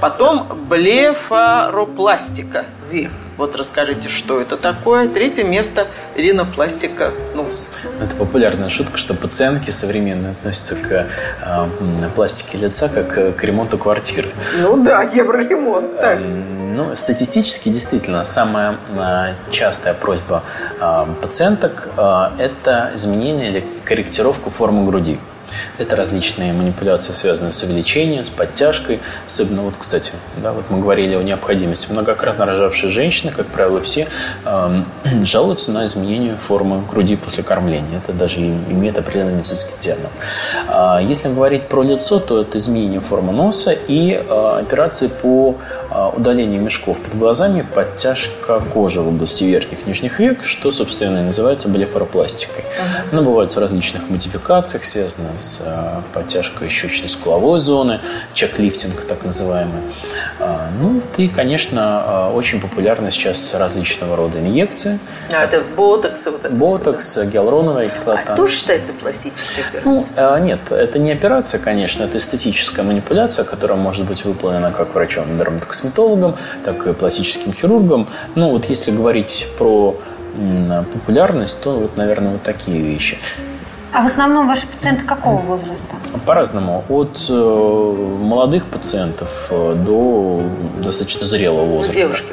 Потом 0.00 0.46
блефаропластика 0.68 2.64
век. 2.92 3.10
Вот 3.38 3.54
расскажите, 3.54 4.08
что 4.08 4.40
это 4.40 4.56
такое. 4.56 5.08
Третье 5.08 5.44
место– 5.44 5.86
ринопластика 6.16 7.12
нос. 7.36 7.72
Это 8.02 8.16
популярная 8.16 8.68
шутка, 8.68 8.98
что 8.98 9.14
пациентки 9.14 9.70
современные 9.70 10.32
относятся 10.32 10.74
к 10.74 11.06
э, 11.42 12.08
пластике 12.16 12.58
лица 12.58 12.88
как 12.88 13.16
э, 13.16 13.30
к 13.30 13.44
ремонту 13.44 13.78
квартиры. 13.78 14.30
Ну 14.60 14.82
да, 14.82 15.02
евроремонт. 15.04 16.00
Так. 16.00 16.18
Ну, 16.18 16.96
статистически, 16.96 17.68
действительно, 17.68 18.24
самая 18.24 18.76
э, 18.96 19.34
частая 19.52 19.94
просьба 19.94 20.42
э, 20.80 21.04
пациенток 21.22 21.90
это 22.38 22.90
изменение 22.96 23.50
или 23.50 23.64
корректировка 23.84 24.50
формы 24.50 24.84
груди. 24.84 25.16
Это 25.78 25.96
различные 25.96 26.52
манипуляции, 26.52 27.12
связанные 27.12 27.52
с 27.52 27.62
увеличением, 27.62 28.24
с 28.24 28.30
подтяжкой. 28.30 29.00
Особенно 29.26 29.62
вот, 29.62 29.76
кстати, 29.76 30.12
да, 30.42 30.52
вот 30.52 30.64
мы 30.70 30.80
говорили 30.80 31.14
о 31.14 31.22
необходимости. 31.22 31.90
Многократно 31.90 32.46
рожавшие 32.46 32.90
женщины, 32.90 33.32
как 33.32 33.46
правило, 33.46 33.80
все 33.80 34.08
э, 34.44 34.82
жалуются 35.22 35.72
на 35.72 35.84
изменение 35.84 36.36
формы 36.36 36.82
груди 36.88 37.16
после 37.16 37.42
кормления. 37.44 37.98
Это 37.98 38.12
даже 38.12 38.40
имеет 38.40 38.98
определенный 38.98 39.34
медицинский 39.34 39.78
термин. 39.78 40.08
А 40.68 41.00
если 41.00 41.28
говорить 41.28 41.68
про 41.68 41.82
лицо, 41.82 42.18
то 42.18 42.40
это 42.40 42.58
изменение 42.58 43.00
формы 43.00 43.32
носа 43.32 43.72
и 43.72 44.12
э, 44.12 44.58
операции 44.60 45.08
по 45.08 45.56
э, 45.90 46.10
удалению 46.16 46.60
мешков 46.60 47.00
под 47.00 47.16
глазами, 47.16 47.64
подтяжка 47.74 48.60
кожи 48.60 49.00
в 49.00 49.08
области 49.08 49.44
верхних 49.44 49.86
и 49.86 49.88
нижних 49.88 50.18
век, 50.18 50.44
что, 50.44 50.70
собственно, 50.70 51.18
и 51.18 51.22
называется 51.22 51.68
блефаропластикой. 51.68 52.64
Uh-huh. 52.64 53.12
Она 53.12 53.22
бывает 53.22 53.50
в 53.50 53.58
различных 53.58 54.08
модификациях, 54.10 54.84
связанная 54.84 55.37
с 55.38 55.60
э, 55.64 56.00
подтяжкой 56.12 56.68
щечно-скуловой 56.68 57.58
зоны, 57.58 58.00
чек-лифтинг 58.34 59.00
так 59.02 59.24
называемый. 59.24 59.80
А, 60.40 60.68
ну 60.80 61.00
и, 61.16 61.28
конечно, 61.28 62.30
очень 62.34 62.60
популярны 62.60 63.10
сейчас 63.10 63.54
различного 63.54 64.16
рода 64.16 64.38
инъекции. 64.38 64.98
А, 65.32 65.44
это 65.44 65.62
ботокс? 65.76 66.26
Вот 66.26 66.44
это 66.44 66.54
ботокс, 66.54 67.10
все, 67.10 67.24
да? 67.24 67.30
гиалуроновая 67.30 67.88
кислота. 67.88 68.22
А 68.26 68.36
тоже 68.36 68.56
считается 68.56 68.92
пластической 68.92 69.64
операцией? 69.64 70.12
Ну, 70.16 70.38
нет, 70.38 70.60
это 70.70 70.98
не 70.98 71.12
операция, 71.12 71.60
конечно, 71.60 72.04
это 72.04 72.18
эстетическая 72.18 72.84
манипуляция, 72.84 73.44
которая 73.44 73.78
может 73.78 74.06
быть 74.06 74.24
выполнена 74.24 74.72
как 74.72 74.94
врачом-дерматокосметологом, 74.94 76.36
так 76.64 76.86
и 76.86 76.92
пластическим 76.92 77.52
хирургом. 77.52 78.08
Ну, 78.34 78.50
вот 78.50 78.66
если 78.66 78.90
говорить 78.90 79.48
про 79.58 79.96
популярность, 80.92 81.60
то 81.62 81.72
вот, 81.72 81.96
наверное, 81.96 82.32
вот 82.32 82.42
такие 82.42 82.80
вещи. 82.80 83.18
А 83.92 84.02
в 84.02 84.06
основном 84.06 84.46
ваши 84.46 84.66
пациенты 84.66 85.04
какого 85.04 85.40
возраста? 85.40 85.96
По-разному. 86.26 86.84
От 86.88 87.26
э, 87.30 88.18
молодых 88.20 88.66
пациентов 88.66 89.28
э, 89.50 89.74
до 89.74 90.42
достаточно 90.82 91.26
зрелого 91.26 91.64
ну, 91.64 91.72
возраста. 91.76 92.00
Девушки. 92.02 92.26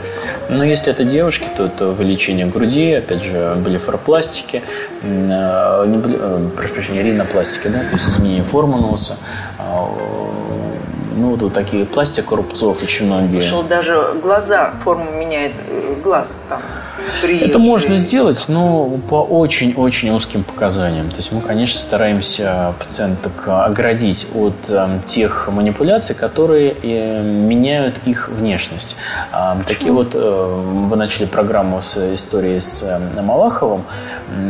Но 0.49 0.63
если 0.63 0.91
это 0.91 1.05
девушки, 1.05 1.47
то 1.55 1.65
это 1.65 1.89
увеличение 1.89 2.45
груди, 2.45 2.91
опять 2.93 3.23
же, 3.23 3.55
блефаропластики, 3.57 4.63
э, 5.01 5.85
не, 5.87 6.01
э, 6.03 6.49
прошу 6.55 6.73
прощения, 6.73 7.03
ринопластики, 7.03 7.69
да, 7.69 7.79
то 7.79 7.93
есть 7.93 8.09
изменение 8.09 8.43
формы 8.43 8.79
носа. 8.79 9.17
Э, 9.57 9.63
ну, 11.15 11.29
вот, 11.29 11.41
вот 11.41 11.53
такие 11.53 11.85
пластика 11.85 12.35
рубцов 12.35 12.83
очень 12.83 13.05
многие. 13.05 13.41
Слышал, 13.41 13.63
даже 13.63 14.15
глаза 14.21 14.73
форму 14.83 15.11
меняет, 15.11 15.53
э, 15.69 15.95
глаз 16.03 16.47
там 16.49 16.59
приезжие. 17.21 17.49
Это 17.49 17.59
можно 17.59 17.97
сделать, 17.97 18.45
но 18.47 18.89
по 19.09 19.21
очень-очень 19.23 20.09
узким 20.11 20.43
показаниям. 20.43 21.09
То 21.09 21.17
есть 21.17 21.31
мы, 21.31 21.41
конечно, 21.41 21.79
стараемся 21.79 22.73
пациенток 22.79 23.47
оградить 23.47 24.27
от 24.33 24.55
э, 24.67 24.99
тех 25.05 25.49
манипуляций, 25.51 26.15
которые 26.15 26.75
э, 26.81 27.23
меняют 27.23 27.95
их 28.05 28.29
внешность. 28.29 28.95
Э, 29.31 29.55
такие 29.67 29.91
вот, 29.91 30.11
э, 30.13 30.61
вы 30.89 30.95
начали 30.95 31.25
программу 31.25 31.81
с 31.81 32.15
историей 32.15 32.59
с 32.59 32.83
э, 32.83 33.21
Малаховым. 33.21 33.83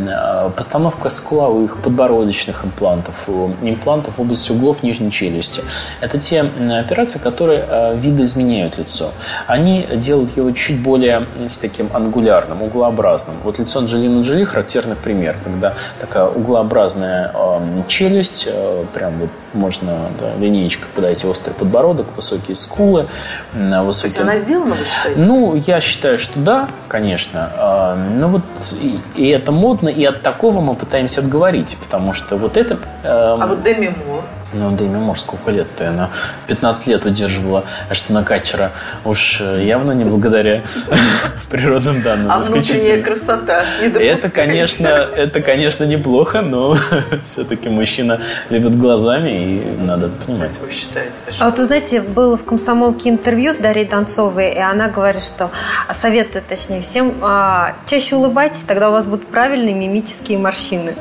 Э, 0.08 0.50
постановка 0.56 1.10
скуловых, 1.10 1.78
подбородочных 1.78 2.66
имплантов, 2.66 3.28
имплантов 3.62 4.18
в 4.18 4.22
области 4.22 4.52
углов 4.52 4.84
нижней 4.84 5.12
челюсти. 5.12 5.64
Это 6.02 6.18
те 6.20 6.42
операции, 6.42 7.20
которые 7.20 7.66
э, 7.68 7.98
видоизменяют 7.98 8.78
лицо. 8.78 9.12
Они 9.48 9.88
делают 9.96 10.38
его 10.38 10.52
чуть 10.52 10.80
более 10.80 11.28
с 11.48 11.58
таким 11.58 11.90
ангулярным 11.94 12.45
угловатым, 12.46 12.62
углообразным. 12.62 13.36
Вот 13.44 13.60
лицо 13.60 13.80
Анджелины 13.80 14.22
Джоли 14.22 14.44
характерный 14.44 14.96
пример, 14.96 15.36
когда 15.44 15.74
такая 16.00 16.26
углообразная 16.28 17.32
э, 17.34 17.82
челюсть, 17.88 18.48
э, 18.48 18.84
прям 18.94 19.14
вот 19.20 19.30
можно 19.54 20.10
да, 20.20 20.36
линеечкой 20.38 20.88
подойти, 20.94 21.28
острый 21.28 21.54
подбородок, 21.54 22.08
высокие 22.16 22.56
скулы. 22.56 23.08
Высокие... 23.54 24.02
То 24.02 24.08
есть 24.08 24.22
она 24.22 24.38
сделана, 24.38 24.76
вы 24.76 24.86
считаете? 24.86 25.20
Ну, 25.20 25.56
я 25.56 25.80
считаю, 25.80 26.18
что 26.18 26.40
да, 26.40 26.70
конечно. 26.88 27.50
Э, 27.58 27.96
ну 27.96 28.28
вот 28.28 28.44
и, 28.82 29.00
и 29.16 29.30
это 29.30 29.52
модно, 29.52 29.90
и 29.90 30.04
от 30.04 30.22
такого 30.22 30.62
мы 30.62 30.76
пытаемся 30.76 31.22
отговорить, 31.22 31.78
потому 31.82 32.14
что 32.14 32.38
вот 32.38 32.58
это... 32.58 32.76
Э, 33.04 33.38
а 33.40 33.48
вот 33.48 33.64
Деми 33.64 33.96
Мур? 34.06 34.24
Ну, 34.54 34.72
Дэми 34.72 34.98
Мур 34.98 35.18
сколько 35.18 35.52
лет-то? 35.52 35.90
Она 35.90 36.10
15 36.48 36.88
лет 36.88 37.06
удерживала 37.06 37.66
Эштона 37.90 38.24
Катчера. 38.24 38.72
Уж 39.04 39.42
явно 39.42 39.92
не 39.92 40.06
благодаря 40.06 40.64
природным 41.50 42.02
данным. 42.02 42.32
А 42.32 42.40
внутренняя 42.40 43.02
красота 43.02 43.66
Это, 43.82 44.30
конечно, 44.30 44.88
это, 44.88 45.42
конечно, 45.42 45.84
неплохо, 45.84 46.42
но 46.42 46.78
все-таки 47.24 47.70
мужчина 47.70 48.22
любит 48.50 48.78
глазами, 48.78 49.30
и 49.30 49.82
надо 49.82 50.10
понимать. 50.10 50.58
Вы 50.60 50.72
считаете, 50.72 51.12
А 51.40 51.46
вот, 51.46 51.60
вы 51.60 51.66
знаете, 51.66 52.02
было 52.02 52.38
в 52.38 52.44
комсомолке 52.44 53.10
интервью 53.10 53.54
с 53.54 53.58
Дарьей 53.58 53.86
Донцовой, 53.88 54.54
и 54.54 54.60
она 54.60 54.90
говорит, 54.90 55.22
что 55.22 55.50
советует, 55.92 56.46
точнее, 56.48 56.82
всем 56.82 57.14
а, 57.22 57.76
чаще 57.86 58.16
улыбайтесь, 58.16 58.62
тогда 58.62 58.90
у 58.90 58.92
вас 58.92 59.06
будут 59.06 59.28
правильные 59.28 59.74
мимические 59.74 60.38
морщины. 60.38 60.96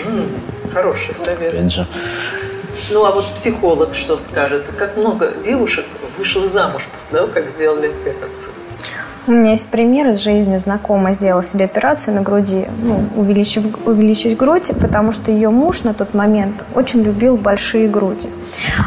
Хороший 0.72 1.14
совет. 1.14 1.54
Опять 1.54 1.72
же. 1.72 1.86
Ну, 2.90 3.04
а 3.04 3.10
вот 3.10 3.24
психолог 3.34 3.94
что 3.94 4.16
скажет? 4.16 4.66
Как 4.78 4.96
много 4.96 5.32
девушек 5.44 5.84
вышло 6.18 6.46
замуж 6.46 6.82
после 6.94 7.18
того, 7.18 7.32
как 7.32 7.50
сделали 7.50 7.88
операцию? 7.88 8.52
У 9.26 9.32
меня 9.32 9.50
есть 9.52 9.66
пример 9.68 10.08
из 10.10 10.18
жизни. 10.18 10.56
Знакомая 10.56 11.12
сделала 11.12 11.42
себе 11.42 11.64
операцию 11.64 12.14
на 12.14 12.22
груди, 12.22 12.66
ну, 12.80 13.02
увеличив, 13.16 13.64
увеличить 13.84 14.36
грудь, 14.36 14.70
потому 14.80 15.10
что 15.10 15.32
ее 15.32 15.50
муж 15.50 15.82
на 15.82 15.94
тот 15.94 16.14
момент 16.14 16.62
очень 16.76 17.02
любил 17.02 17.36
большие 17.36 17.88
груди. 17.88 18.28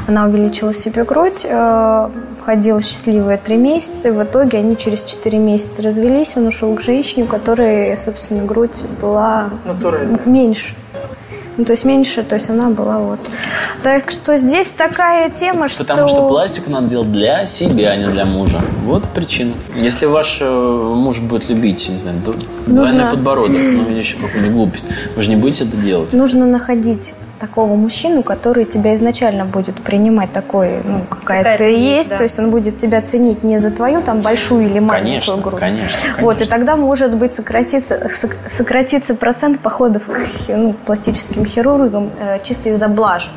Она 0.07 0.25
увеличила 0.25 0.73
себе 0.73 1.03
грудь, 1.03 1.41
э, 1.43 2.09
входила 2.39 2.81
счастливая 2.81 3.37
три 3.37 3.57
месяца, 3.57 4.07
и 4.07 4.11
в 4.11 4.23
итоге 4.23 4.59
они 4.59 4.77
через 4.77 5.03
четыре 5.03 5.39
месяца 5.39 5.81
развелись. 5.81 6.37
Он 6.37 6.47
ушел 6.47 6.73
к 6.73 6.79
женщине, 6.79 7.25
у 7.25 7.27
которой, 7.27 7.97
собственно, 7.97 8.45
грудь 8.45 8.83
была 9.01 9.49
Натурально. 9.65 10.19
меньше. 10.23 10.73
Ну, 11.59 11.65
то 11.65 11.73
есть 11.73 11.83
меньше, 11.83 12.23
то 12.23 12.35
есть 12.35 12.49
она 12.49 12.69
была 12.69 12.99
вот. 12.99 13.19
Так 13.83 14.11
что 14.11 14.37
здесь 14.37 14.69
такая 14.69 15.29
тема, 15.29 15.67
что... 15.67 15.83
Потому 15.83 16.07
что 16.07 16.29
пластик 16.29 16.69
надо 16.69 16.87
делать 16.87 17.11
для 17.11 17.45
себя, 17.47 17.89
а 17.91 17.95
не 17.97 18.07
для 18.07 18.23
мужа. 18.23 18.61
Вот 18.85 19.03
причина. 19.09 19.51
Если 19.75 20.05
ваш 20.05 20.37
э, 20.39 20.45
муж 20.49 21.19
будет 21.19 21.49
любить, 21.49 21.89
не 21.89 21.97
знаю, 21.97 22.15
двойной 22.23 22.45
Нужно... 22.65 23.09
подбородок, 23.11 23.57
ну, 23.57 23.93
еще 23.93 24.15
какую-нибудь 24.15 24.55
глупость, 24.55 24.85
вы 25.17 25.21
же 25.21 25.31
не 25.31 25.35
будете 25.35 25.65
это 25.65 25.75
делать. 25.75 26.13
Нужно 26.13 26.45
находить 26.45 27.13
такого 27.39 27.75
мужчину, 27.75 28.23
который 28.23 28.65
тебя 28.65 28.93
изначально 28.95 29.45
будет 29.45 29.75
принимать 29.75 30.31
такой, 30.31 30.81
ну, 30.83 31.01
какая, 31.09 31.39
какая 31.39 31.57
ты 31.57 31.63
есть, 31.63 31.79
есть 31.97 32.09
да. 32.09 32.17
то 32.17 32.23
есть 32.23 32.39
он 32.39 32.51
будет 32.51 32.77
тебя 32.77 33.01
ценить 33.01 33.43
не 33.43 33.57
за 33.57 33.71
твою 33.71 34.01
там 34.01 34.21
большую 34.21 34.65
или 34.65 34.79
маленькую 34.79 35.01
конечно, 35.01 35.37
грудь. 35.37 35.59
Конечно, 35.59 35.87
конечно. 36.01 36.23
Вот, 36.23 36.41
и 36.41 36.45
тогда 36.45 36.75
может 36.75 37.13
быть 37.13 37.33
сократиться, 37.33 38.07
сократиться 38.47 39.15
процент 39.15 39.59
походов 39.59 40.03
к 40.05 40.49
ну, 40.49 40.73
пластическим 40.85 41.45
хирургам 41.45 42.11
э, 42.19 42.39
чисто 42.43 42.69
из-за 42.69 42.87
блажи, 42.87 43.29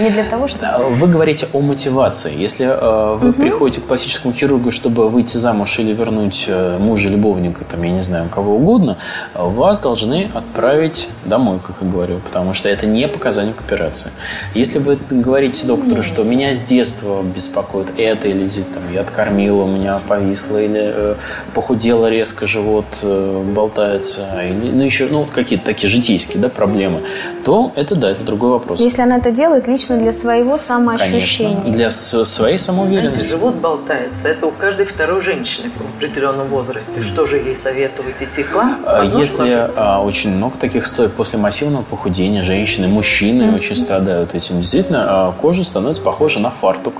не 0.00 0.10
для 0.10 0.24
того, 0.24 0.48
чтобы... 0.48 0.66
Вы 0.90 1.08
говорите 1.08 1.48
о 1.52 1.60
мотивации. 1.60 2.32
Если 2.36 2.66
э, 2.66 3.16
вы 3.16 3.30
угу. 3.30 3.40
приходите 3.40 3.80
к 3.80 3.84
пластическому 3.84 4.34
хирургу, 4.34 4.70
чтобы 4.70 5.08
выйти 5.08 5.36
замуж 5.36 5.78
или 5.78 5.92
вернуть 5.92 6.46
э, 6.48 6.78
мужа, 6.78 7.08
любовника, 7.08 7.64
там, 7.64 7.82
я 7.82 7.90
не 7.90 8.02
знаю, 8.02 8.28
кого 8.28 8.56
угодно, 8.56 8.98
вас 9.34 9.80
должны 9.80 10.28
отправить 10.34 11.08
домой, 11.24 11.58
как 11.66 11.76
я 11.80 11.88
говорю, 11.88 12.18
потому 12.18 12.52
что 12.52 12.68
это 12.68 12.86
не 12.86 13.08
показатель 13.08 13.45
к 13.52 13.60
операции. 13.60 14.10
Если 14.54 14.78
вы 14.78 14.98
говорите 15.10 15.66
доктору, 15.66 16.02
что 16.02 16.22
меня 16.22 16.54
с 16.54 16.66
детства 16.66 17.22
беспокоит 17.22 17.88
это, 17.98 18.28
или 18.28 18.46
там, 18.48 18.82
я 18.92 19.00
откормила, 19.00 19.62
у 19.62 19.68
меня 19.68 20.00
повисло, 20.06 20.58
или 20.58 20.92
э, 20.94 21.14
похудела 21.54 22.08
резко, 22.08 22.46
живот 22.46 22.86
э, 23.02 23.42
болтается, 23.54 24.26
или 24.42 24.70
ну, 24.70 24.84
еще 24.84 25.06
ну, 25.10 25.24
какие-то 25.24 25.66
такие 25.66 25.88
житейские 25.88 26.40
да, 26.42 26.48
проблемы, 26.48 27.02
то 27.44 27.72
это 27.74 27.96
да, 27.96 28.10
это 28.10 28.22
другой 28.22 28.50
вопрос. 28.50 28.80
Если 28.80 29.02
она 29.02 29.18
это 29.18 29.30
делает 29.30 29.68
лично 29.68 29.98
для 29.98 30.12
своего 30.12 30.58
самоощущения. 30.58 31.56
Конечно, 31.56 31.72
для 31.72 31.90
своей 31.90 32.58
самоуверенности. 32.58 33.18
Знаете, 33.18 33.36
живот 33.36 33.54
болтается, 33.56 34.28
это 34.28 34.46
у 34.46 34.50
каждой 34.50 34.86
второй 34.86 35.22
женщины 35.22 35.70
в 35.76 35.96
определенном 35.96 36.48
возрасте. 36.48 37.02
Что 37.02 37.26
же 37.26 37.36
ей 37.36 37.56
советовать 37.56 38.22
идти 38.22 38.42
к 38.42 38.54
вам? 38.54 38.78
А, 38.84 39.04
если 39.04 39.70
а, 39.76 40.02
очень 40.02 40.30
много 40.30 40.56
таких 40.58 40.86
стоит 40.86 41.12
после 41.12 41.38
массивного 41.38 41.82
похудения 41.82 42.42
женщины, 42.42 42.88
мужчины, 42.88 43.35
мужчины 43.36 43.50
mm-hmm. 43.50 43.56
очень 43.56 43.76
страдают 43.76 44.34
этим. 44.34 44.60
Действительно, 44.60 45.04
а 45.08 45.32
кожа 45.32 45.64
становится 45.64 46.02
похожа 46.02 46.40
на 46.40 46.50
фартук. 46.50 46.94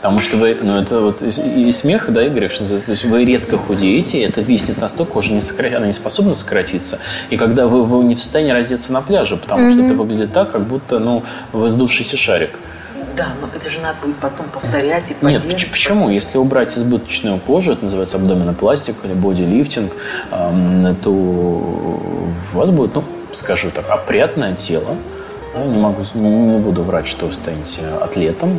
Потому 0.00 0.20
что 0.20 0.36
вы, 0.36 0.56
ну 0.62 0.80
это 0.80 1.00
вот 1.00 1.22
и, 1.22 1.68
и 1.68 1.72
смех, 1.72 2.12
да, 2.12 2.24
и 2.24 2.28
грех, 2.28 2.52
что 2.52 2.62
называется. 2.62 2.86
То 2.86 2.92
есть 2.92 3.04
вы 3.04 3.24
резко 3.24 3.58
худеете, 3.58 4.22
это 4.22 4.40
виснет 4.40 4.80
настолько, 4.80 5.12
кожа 5.14 5.32
не 5.32 5.40
сокра... 5.40 5.76
она 5.76 5.86
не 5.86 5.92
способна 5.92 6.34
сократиться. 6.34 7.00
И 7.30 7.36
когда 7.36 7.66
вы, 7.66 7.84
вы 7.84 8.04
не 8.04 8.14
в 8.14 8.22
состоянии 8.22 8.52
раздеться 8.52 8.92
на 8.92 9.02
пляже, 9.02 9.36
потому 9.36 9.66
mm-hmm. 9.66 9.72
что 9.72 9.82
это 9.82 9.94
выглядит 9.94 10.32
так, 10.32 10.52
как 10.52 10.62
будто, 10.62 11.00
ну, 11.00 11.24
вы 11.52 11.68
сдувшийся 11.68 12.16
шарик. 12.16 12.50
Да, 13.16 13.30
но 13.40 13.48
это 13.52 13.68
же 13.68 13.80
надо 13.80 13.96
будет 14.00 14.16
потом 14.18 14.46
повторять 14.46 15.10
и 15.10 15.26
Нет, 15.26 15.42
почему? 15.72 16.08
Если 16.08 16.38
убрать 16.38 16.78
избыточную 16.78 17.40
кожу, 17.40 17.72
это 17.72 17.82
называется 17.82 18.18
абдоминопластик 18.18 18.94
или 19.02 19.14
бодилифтинг, 19.14 19.92
то 21.02 21.10
у 21.10 22.30
вас 22.52 22.70
будет, 22.70 22.94
ну, 22.94 23.02
скажу 23.32 23.72
так, 23.72 23.90
опрятное 23.90 24.54
тело, 24.54 24.94
Да, 25.58 25.64
не, 25.64 25.76
могу, 25.76 26.02
не 26.14 26.58
буду 26.58 26.82
врать, 26.82 27.06
что 27.06 27.26
вы 27.26 27.32
станете 27.32 27.82
атлетом, 28.00 28.50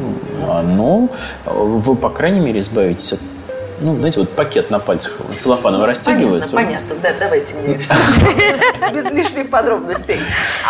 а, 0.47 0.61
но 0.61 1.09
вы, 1.45 1.95
по 1.95 2.09
крайней 2.09 2.41
мере, 2.41 2.59
избавитесь 2.59 3.13
от 3.13 3.19
ну, 3.81 3.97
знаете, 3.97 4.19
вот 4.19 4.29
пакет 4.29 4.69
на 4.69 4.79
пальцах 4.79 5.17
целлофановый 5.35 5.85
ну, 5.85 5.89
растягивается. 5.89 6.55
Понятно, 6.55 6.95
понятно, 6.95 6.95
да, 7.01 7.09
давайте 7.19 7.55
мне 7.57 7.79
без 8.93 9.11
лишних 9.11 9.49
подробностей. 9.49 10.19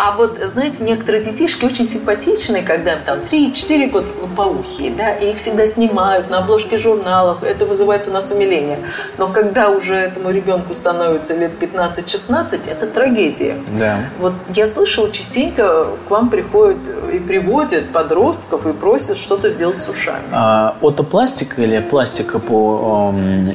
А 0.00 0.16
вот, 0.16 0.38
знаете, 0.46 0.84
некоторые 0.84 1.24
детишки 1.24 1.64
очень 1.64 1.86
симпатичные, 1.86 2.62
когда 2.62 2.94
им 2.94 3.00
там 3.04 3.18
3-4 3.30 3.90
года 3.90 4.06
лопоухие, 4.20 4.92
да, 4.92 5.14
и 5.14 5.30
их 5.30 5.38
всегда 5.38 5.66
снимают 5.66 6.30
на 6.30 6.38
обложке 6.38 6.78
журналов, 6.78 7.42
это 7.42 7.66
вызывает 7.66 8.08
у 8.08 8.10
нас 8.10 8.30
умиление. 8.32 8.78
Но 9.18 9.28
когда 9.28 9.70
уже 9.70 9.94
этому 9.94 10.30
ребенку 10.30 10.74
становится 10.74 11.36
лет 11.36 11.52
15-16, 11.60 12.60
это 12.68 12.86
трагедия. 12.86 13.56
Да. 13.78 14.00
Вот 14.18 14.34
я 14.50 14.66
слышала, 14.66 15.10
частенько 15.10 15.86
к 16.06 16.10
вам 16.10 16.30
приходят 16.30 16.78
и 17.12 17.18
приводят 17.18 17.88
подростков 17.90 18.66
и 18.66 18.72
просят 18.72 19.16
что-то 19.16 19.48
сделать 19.48 19.76
с 19.76 19.88
ушами. 19.88 20.22
А, 20.32 20.76
отопластика 20.80 21.62
или 21.62 21.80
пластика 21.80 22.38
по 22.38 22.99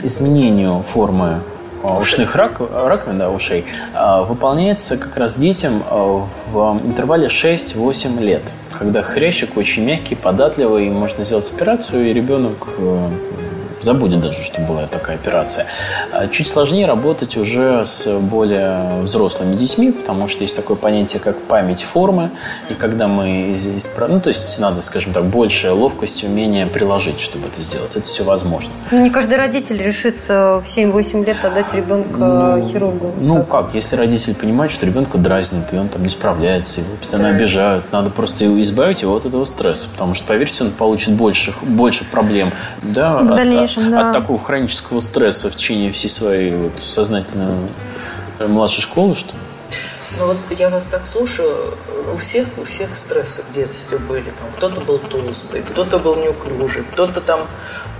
изменению 0.03 0.81
формы 0.81 1.41
а, 1.83 1.99
ушных 1.99 2.35
рак, 2.35 2.59
раковин, 2.59 3.19
да, 3.19 3.29
ушей, 3.29 3.65
а, 3.93 4.23
выполняется 4.23 4.97
как 4.97 5.17
раз 5.17 5.35
детям 5.35 5.83
а, 5.89 6.25
в 6.51 6.79
интервале 6.83 7.27
6-8 7.27 8.19
лет, 8.21 8.41
когда 8.71 9.01
хрящик 9.01 9.55
очень 9.57 9.83
мягкий, 9.83 10.15
податливый, 10.15 10.89
можно 10.89 11.23
сделать 11.23 11.51
операцию, 11.51 12.09
и 12.09 12.13
ребенок 12.13 12.69
э, 12.77 13.09
забудет 13.85 14.21
даже, 14.21 14.43
что 14.43 14.61
была 14.61 14.87
такая 14.87 15.15
операция. 15.15 15.65
А 16.11 16.27
чуть 16.27 16.47
сложнее 16.47 16.85
работать 16.85 17.37
уже 17.37 17.85
с 17.85 18.07
более 18.19 19.01
взрослыми 19.01 19.55
детьми, 19.55 19.91
потому 19.91 20.27
что 20.27 20.43
есть 20.43 20.55
такое 20.55 20.77
понятие, 20.77 21.19
как 21.19 21.37
память 21.41 21.83
формы, 21.83 22.31
и 22.69 22.73
когда 22.73 23.07
мы 23.07 23.55
исправим, 23.55 24.15
ну, 24.15 24.21
то 24.21 24.29
есть 24.29 24.59
надо, 24.59 24.81
скажем 24.81 25.13
так, 25.13 25.25
большая 25.25 25.73
ловкость, 25.73 26.23
умение 26.23 26.65
приложить, 26.65 27.19
чтобы 27.19 27.47
это 27.47 27.61
сделать. 27.61 27.95
Это 27.95 28.05
все 28.05 28.23
возможно. 28.23 28.71
Ну, 28.91 29.03
не 29.03 29.09
каждый 29.09 29.37
родитель 29.37 29.81
решится 29.81 30.61
в 30.63 30.67
7-8 30.67 31.25
лет 31.25 31.43
отдать 31.43 31.73
ребенка 31.73 32.17
ну, 32.17 32.69
хирургу. 32.69 33.13
Ну, 33.19 33.43
как? 33.43 33.65
как? 33.65 33.75
Если 33.75 33.95
родитель 33.95 34.35
понимает, 34.35 34.71
что 34.71 34.85
ребенка 34.85 35.17
дразнит, 35.17 35.73
и 35.73 35.77
он 35.77 35.89
там 35.89 36.03
не 36.03 36.09
справляется, 36.09 36.81
его 36.81 36.95
постоянно 36.95 37.29
Конечно. 37.29 37.45
обижают, 37.45 37.91
надо 37.91 38.09
просто 38.09 38.61
избавить 38.61 39.01
его 39.01 39.15
от 39.15 39.25
этого 39.25 39.43
стресса, 39.43 39.89
потому 39.89 40.13
что, 40.13 40.27
поверьте, 40.27 40.63
он 40.63 40.71
получит 40.71 41.13
больше, 41.13 41.53
больше 41.61 42.05
проблем 42.05 42.51
да, 42.81 43.17
в 43.19 43.27
дальнейшем 43.27 43.74
общем, 43.77 43.91
да. 43.91 44.07
от 44.07 44.13
такого 44.13 44.39
хронического 44.39 44.99
стресса 44.99 45.49
в 45.49 45.55
течение 45.55 45.91
всей 45.91 46.09
своей 46.09 46.55
вот, 46.55 46.79
сознательной 46.79 47.69
младшей 48.39 48.81
школы, 48.81 49.15
что 49.15 49.33
ну 50.19 50.27
вот 50.27 50.37
я 50.57 50.69
вас 50.69 50.87
так 50.87 51.07
слушаю, 51.07 51.75
у 52.13 52.17
всех, 52.17 52.47
у 52.57 52.63
всех 52.63 52.95
стрессы 52.95 53.43
в 53.49 53.53
детстве 53.53 53.97
были. 53.97 54.23
Там, 54.23 54.47
кто-то 54.55 54.81
был 54.81 54.99
толстый, 54.99 55.61
кто-то 55.61 55.99
был 55.99 56.15
неуклюжий, 56.15 56.83
кто-то 56.91 57.21
там... 57.21 57.41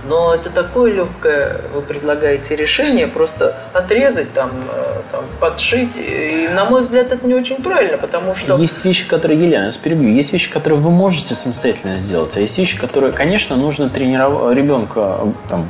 Но 0.08 0.32
это 0.32 0.50
такое 0.50 0.92
легкое, 0.92 1.62
вы 1.74 1.82
предлагаете 1.82 2.54
решение, 2.54 3.08
просто 3.08 3.56
отрезать, 3.72 4.32
там, 4.32 4.52
э, 4.72 5.00
там, 5.10 5.24
подшить. 5.40 5.98
И, 5.98 6.48
на 6.54 6.64
мой 6.64 6.82
взгляд, 6.82 7.10
это 7.10 7.26
не 7.26 7.34
очень 7.34 7.56
правильно, 7.56 7.98
потому 7.98 8.36
что... 8.36 8.54
Есть 8.54 8.84
вещи, 8.84 9.08
которые, 9.08 9.40
Елена, 9.40 9.62
я 9.62 9.66
вас 9.66 9.78
перебью, 9.78 10.12
есть 10.12 10.32
вещи, 10.32 10.48
которые 10.48 10.78
вы 10.78 10.90
можете 10.90 11.34
самостоятельно 11.34 11.96
сделать, 11.96 12.36
а 12.36 12.40
есть 12.40 12.56
вещи, 12.56 12.78
которые, 12.78 13.12
конечно, 13.12 13.56
нужно 13.56 13.90
тренировать 13.90 14.56
ребенка 14.56 15.18
там, 15.50 15.68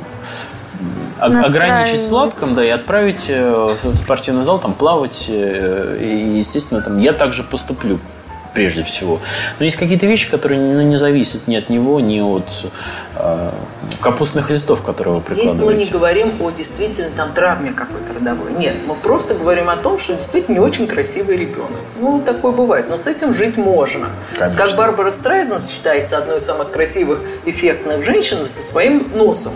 ограничить 1.19 2.05
сладком, 2.05 2.55
да, 2.55 2.63
и 2.63 2.69
отправить 2.69 3.25
э, 3.29 3.75
в 3.83 3.95
спортивный 3.95 4.43
зал 4.43 4.59
там 4.59 4.73
плавать. 4.73 5.25
Э, 5.29 5.97
и, 5.99 6.37
естественно, 6.37 6.81
там 6.81 6.99
я 6.99 7.13
также 7.13 7.43
поступлю 7.43 7.99
прежде 8.57 8.83
всего. 8.83 9.19
Но 9.59 9.65
есть 9.65 9.77
какие-то 9.77 10.07
вещи, 10.07 10.31
которые 10.31 10.59
ну, 10.59 10.81
не 10.81 10.97
зависят 10.97 11.47
ни 11.47 11.55
от 11.55 11.69
него, 11.69 11.99
ни 11.99 12.19
от 12.21 12.65
э, 13.15 13.51
капустных 14.01 14.49
листов, 14.49 14.81
которые 14.81 15.17
вы 15.17 15.21
прикладываете. 15.21 15.61
Если 15.61 15.65
мы 15.65 15.83
не 15.83 15.91
говорим 15.91 16.31
о 16.41 16.49
действительно 16.49 17.11
там 17.15 17.33
травме 17.33 17.71
какой-то 17.71 18.15
родовой. 18.15 18.53
Нет, 18.53 18.77
мы 18.87 18.95
просто 18.95 19.35
говорим 19.35 19.69
о 19.69 19.75
том, 19.75 19.99
что 19.99 20.15
действительно 20.15 20.55
не 20.55 20.59
очень 20.59 20.87
красивый 20.87 21.37
ребенок. 21.37 21.79
Ну, 21.99 22.19
такое 22.25 22.51
бывает. 22.51 22.87
Но 22.89 22.97
с 22.97 23.05
этим 23.05 23.35
жить 23.35 23.57
можно. 23.57 24.09
Конечно. 24.39 24.65
Как 24.65 24.75
Барбара 24.75 25.11
Страйзен 25.11 25.61
считается 25.61 26.17
одной 26.17 26.37
из 26.37 26.43
самых 26.43 26.71
красивых, 26.71 27.19
эффектных 27.45 28.03
женщин 28.05 28.41
со 28.41 28.71
своим 28.71 29.07
носом. 29.13 29.53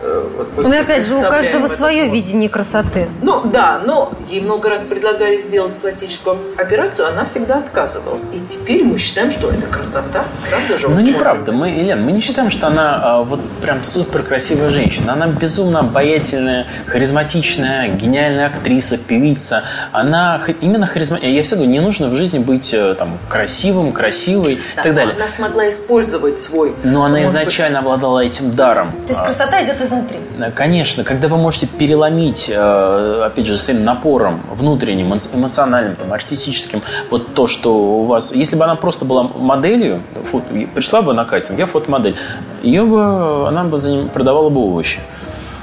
Э, 0.00 0.28
вот, 0.36 0.64
ну, 0.64 0.80
опять 0.80 1.04
же, 1.04 1.16
у 1.16 1.22
каждого 1.22 1.66
свое 1.66 2.04
вопрос. 2.04 2.16
видение 2.16 2.48
красоты. 2.48 3.08
Ну, 3.22 3.42
да, 3.44 3.80
но 3.84 4.12
ей 4.28 4.40
много 4.40 4.68
раз 4.68 4.84
предлагали 4.84 5.38
сделать 5.38 5.74
пластическую 5.74 6.36
операцию, 6.56 7.08
она 7.08 7.24
всегда 7.24 7.58
отказывалась. 7.58 8.28
И 8.32 8.40
теперь 8.48 8.84
мы 8.84 8.98
считаем, 8.98 9.30
что 9.30 9.50
это 9.50 9.66
красота. 9.66 10.24
Правда 10.48 10.78
же? 10.78 10.88
Ну, 10.88 10.96
вот 10.96 11.04
неправда. 11.04 11.52
Мы, 11.52 11.70
Елена, 11.70 12.00
мы 12.00 12.12
не 12.12 12.20
считаем, 12.20 12.50
что 12.50 12.68
она 12.68 13.00
а, 13.02 13.22
вот 13.22 13.40
прям 13.60 13.82
супер 13.82 14.22
красивая 14.22 14.70
женщина. 14.70 15.14
Она 15.14 15.26
безумно 15.26 15.80
обаятельная, 15.80 16.66
харизматичная, 16.86 17.88
гениальная 17.88 18.46
актриса, 18.46 18.98
певица. 18.98 19.64
Она 19.90 20.40
именно 20.60 20.86
харизматичная. 20.86 21.32
Я 21.32 21.42
все 21.42 21.56
говорю, 21.56 21.72
не 21.72 21.80
нужно 21.80 22.08
в 22.08 22.14
жизни 22.14 22.38
быть 22.38 22.72
э, 22.72 22.94
там 22.94 23.18
красивым, 23.28 23.92
красивой 23.92 24.60
да, 24.76 24.82
и 24.82 24.84
так 24.84 24.94
далее. 24.94 25.14
Она 25.16 25.28
смогла 25.28 25.68
использовать 25.70 26.38
свой... 26.38 26.74
Но 26.84 27.04
она 27.04 27.24
изначально 27.24 27.80
быть... 27.80 27.86
обладала 27.86 28.20
этим 28.20 28.54
даром. 28.54 28.92
То 29.06 29.12
есть 29.12 29.24
красота 29.24 29.64
идет 29.64 29.80
из 29.80 29.87
изнутри. 29.88 30.18
Конечно, 30.54 31.04
когда 31.04 31.28
вы 31.28 31.36
можете 31.36 31.66
переломить, 31.66 32.50
э, 32.54 33.22
опять 33.26 33.46
же, 33.46 33.58
своим 33.58 33.84
напором 33.84 34.40
внутренним, 34.54 35.12
эмоциональным, 35.12 35.96
там, 35.96 36.12
артистическим, 36.12 36.82
вот 37.10 37.34
то, 37.34 37.46
что 37.46 37.74
у 37.74 38.04
вас... 38.04 38.32
Если 38.32 38.56
бы 38.56 38.64
она 38.64 38.76
просто 38.76 39.04
была 39.04 39.24
моделью, 39.24 40.00
фото, 40.24 40.46
пришла 40.74 41.02
бы 41.02 41.12
на 41.14 41.24
кастинг, 41.24 41.58
я 41.58 41.66
фотомодель, 41.66 42.16
ее 42.62 42.84
бы, 42.84 43.48
она 43.48 43.64
бы 43.64 43.78
продавала 44.12 44.48
бы 44.48 44.60
овощи. 44.60 45.00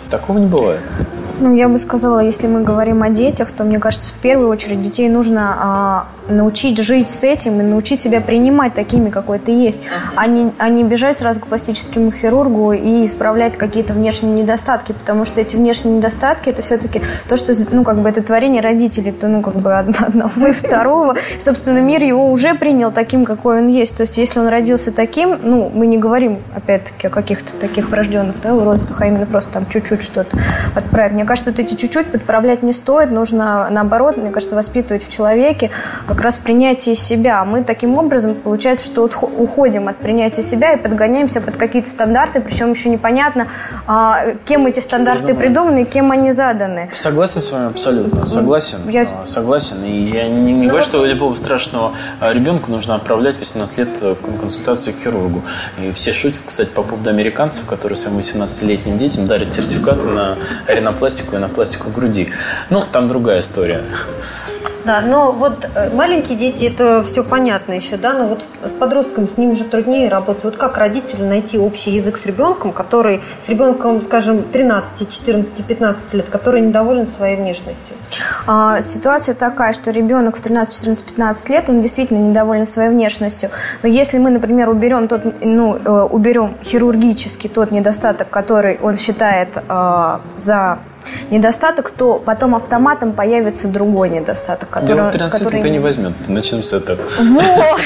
Такого 0.09 0.37
не 0.37 0.47
бывает. 0.47 0.81
Ну, 1.39 1.53
я 1.53 1.67
бы 1.67 1.79
сказала, 1.79 2.19
если 2.19 2.47
мы 2.47 2.63
говорим 2.63 3.03
о 3.03 3.09
детях, 3.09 3.51
то, 3.51 3.63
мне 3.63 3.79
кажется, 3.79 4.11
в 4.11 4.21
первую 4.21 4.49
очередь 4.49 4.81
детей 4.81 5.09
нужно 5.09 5.55
а, 5.59 6.05
научить 6.27 6.81
жить 6.81 7.09
с 7.09 7.23
этим 7.23 7.59
и 7.59 7.63
научить 7.63 7.99
себя 7.99 8.21
принимать 8.21 8.73
такими, 8.73 9.09
какой 9.09 9.39
ты 9.39 9.51
есть, 9.51 9.83
а 10.15 10.27
не, 10.27 10.51
а 10.57 10.69
не 10.69 10.83
бежать 10.83 11.17
сразу 11.17 11.39
к 11.39 11.47
пластическому 11.47 12.11
хирургу 12.11 12.73
и 12.73 13.05
исправлять 13.05 13.57
какие-то 13.57 13.93
внешние 13.93 14.33
недостатки, 14.33 14.93
потому 14.93 15.25
что 15.25 15.41
эти 15.41 15.55
внешние 15.55 15.97
недостатки 15.97 16.49
это 16.49 16.61
все-таки 16.61 17.01
то, 17.27 17.37
что, 17.37 17.53
ну, 17.71 17.83
как 17.83 17.99
бы 17.99 18.09
это 18.09 18.21
творение 18.21 18.61
родителей, 18.61 19.11
то, 19.11 19.27
ну, 19.27 19.41
как 19.41 19.55
бы 19.55 19.73
одного 19.77 20.47
и 20.47 20.51
второго. 20.51 21.15
Собственно, 21.39 21.79
мир 21.79 22.03
его 22.03 22.31
уже 22.31 22.55
принял 22.55 22.91
таким, 22.91 23.25
какой 23.25 23.59
он 23.59 23.67
есть. 23.67 23.97
То 23.97 24.01
есть, 24.01 24.17
если 24.17 24.39
он 24.39 24.47
родился 24.47 24.91
таким, 24.91 25.37
ну, 25.43 25.71
мы 25.73 25.87
не 25.87 25.97
говорим, 25.97 26.39
опять-таки, 26.55 27.07
о 27.07 27.09
каких-то 27.09 27.53
таких 27.55 27.89
врожденных 27.89 28.41
да, 28.41 28.53
уродствах, 28.53 29.01
а 29.01 29.07
именно 29.07 29.25
просто 29.25 29.51
там 29.51 29.65
чуть-чуть 29.67 30.01
что-то 30.01 30.37
подправить. 30.73 31.13
Мне 31.13 31.25
кажется, 31.25 31.51
вот 31.51 31.59
эти 31.59 31.75
чуть-чуть 31.75 32.07
подправлять 32.07 32.63
не 32.63 32.73
стоит, 32.73 33.11
нужно, 33.11 33.67
наоборот, 33.69 34.17
мне 34.17 34.31
кажется, 34.31 34.55
воспитывать 34.55 35.03
в 35.03 35.11
человеке 35.11 35.69
как 36.15 36.23
раз 36.23 36.37
принятие 36.37 36.95
себя. 36.95 37.43
Мы 37.43 37.63
таким 37.63 37.97
образом, 37.97 38.35
получается, 38.35 38.85
что 38.85 39.03
уходим 39.03 39.89
от 39.89 39.97
принятия 39.97 40.41
себя 40.41 40.71
и 40.71 40.77
подгоняемся 40.77 41.41
под 41.41 41.57
какие-то 41.57 41.89
стандарты, 41.89 42.39
причем 42.39 42.71
еще 42.71 42.87
непонятно, 42.89 43.49
а, 43.85 44.31
кем 44.45 44.65
эти 44.65 44.79
стандарты 44.79 45.35
придуманы 45.35 45.83
кем 45.83 46.11
они 46.11 46.31
заданы. 46.31 46.89
Согласен 46.93 47.41
с 47.41 47.51
вами 47.51 47.67
абсолютно. 47.67 48.25
Согласен. 48.25 48.77
Я... 48.87 49.07
А, 49.23 49.25
согласен. 49.25 49.83
И 49.83 49.91
я 49.91 50.29
не, 50.29 50.53
не 50.53 50.67
говорю, 50.67 50.85
что 50.85 51.05
любого 51.05 51.35
страшного 51.35 51.91
а, 52.21 52.31
ребенка 52.31 52.71
нужно 52.71 52.95
отправлять 52.95 53.37
18 53.37 53.77
лет 53.77 53.89
э, 53.99 54.15
на 54.25 54.37
консультацию 54.37 54.95
к 54.95 54.99
хирургу. 54.99 55.41
И 55.81 55.91
все 55.91 56.13
шутят, 56.13 56.43
кстати, 56.45 56.69
по 56.69 56.81
поводу 56.81 57.09
американцев, 57.09 57.65
которые 57.65 57.97
своим 57.97 58.17
18-летним 58.19 58.97
детям 58.97 59.27
дарят 59.27 59.51
сертификаты 59.51 60.05
на 60.05 60.37
ринопластику 60.67 61.35
и 61.35 61.39
на 61.39 61.49
пластику 61.49 61.89
груди. 61.89 62.29
Ну, 62.69 62.85
там 62.89 63.09
другая 63.09 63.41
история. 63.41 63.81
Да, 64.85 65.01
но 65.01 65.31
вот 65.31 65.67
э, 65.73 65.89
маленькие 65.95 66.37
дети, 66.37 66.65
это 66.65 67.03
все 67.03 67.23
понятно 67.23 67.73
еще, 67.73 67.97
да, 67.97 68.13
но 68.13 68.27
вот 68.27 68.45
с 68.63 68.71
подростками 68.71 69.25
с 69.25 69.35
ними 69.35 69.55
же 69.55 69.63
труднее 69.63 70.09
работать. 70.09 70.43
Вот 70.43 70.57
как 70.57 70.77
родителю 70.77 71.25
найти 71.25 71.57
общий 71.57 71.91
язык 71.91 72.17
с 72.17 72.25
ребенком, 72.27 72.71
который, 72.71 73.21
с 73.41 73.49
ребенком, 73.49 74.03
скажем, 74.03 74.43
13, 74.43 75.09
14, 75.09 75.65
15 75.65 76.13
лет, 76.13 76.25
который 76.29 76.61
недоволен 76.61 77.07
своей 77.07 77.35
внешностью? 77.35 77.95
А, 78.45 78.81
ситуация 78.81 79.33
такая, 79.33 79.73
что 79.73 79.89
ребенок 79.89 80.37
в 80.37 80.41
13, 80.41 80.75
14, 80.75 81.05
15 81.05 81.49
лет, 81.49 81.69
он 81.69 81.81
действительно 81.81 82.19
недоволен 82.19 82.67
своей 82.67 82.89
внешностью. 82.89 83.49
Но 83.81 83.89
если 83.89 84.19
мы, 84.19 84.29
например, 84.29 84.69
уберем, 84.69 85.07
тот, 85.07 85.21
ну, 85.43 85.77
э, 85.83 85.89
уберем 85.89 86.55
хирургически 86.63 87.47
тот 87.47 87.71
недостаток, 87.71 88.29
который 88.29 88.77
он 88.81 88.97
считает 88.97 89.49
э, 89.67 90.19
за 90.37 90.77
недостаток, 91.29 91.91
то 91.91 92.19
потом 92.19 92.55
автоматом 92.55 93.13
появится 93.13 93.67
другой 93.67 94.09
недостаток, 94.09 94.69
который... 94.69 94.95
Дело 94.95 95.09
в 95.09 95.11
13 95.11 95.39
который... 95.39 95.55
никто 95.55 95.69
не 95.69 95.79
возьмет. 95.79 96.13
Начнем 96.27 96.63
с 96.63 96.73
этого. 96.73 97.01
Вот! 97.19 97.81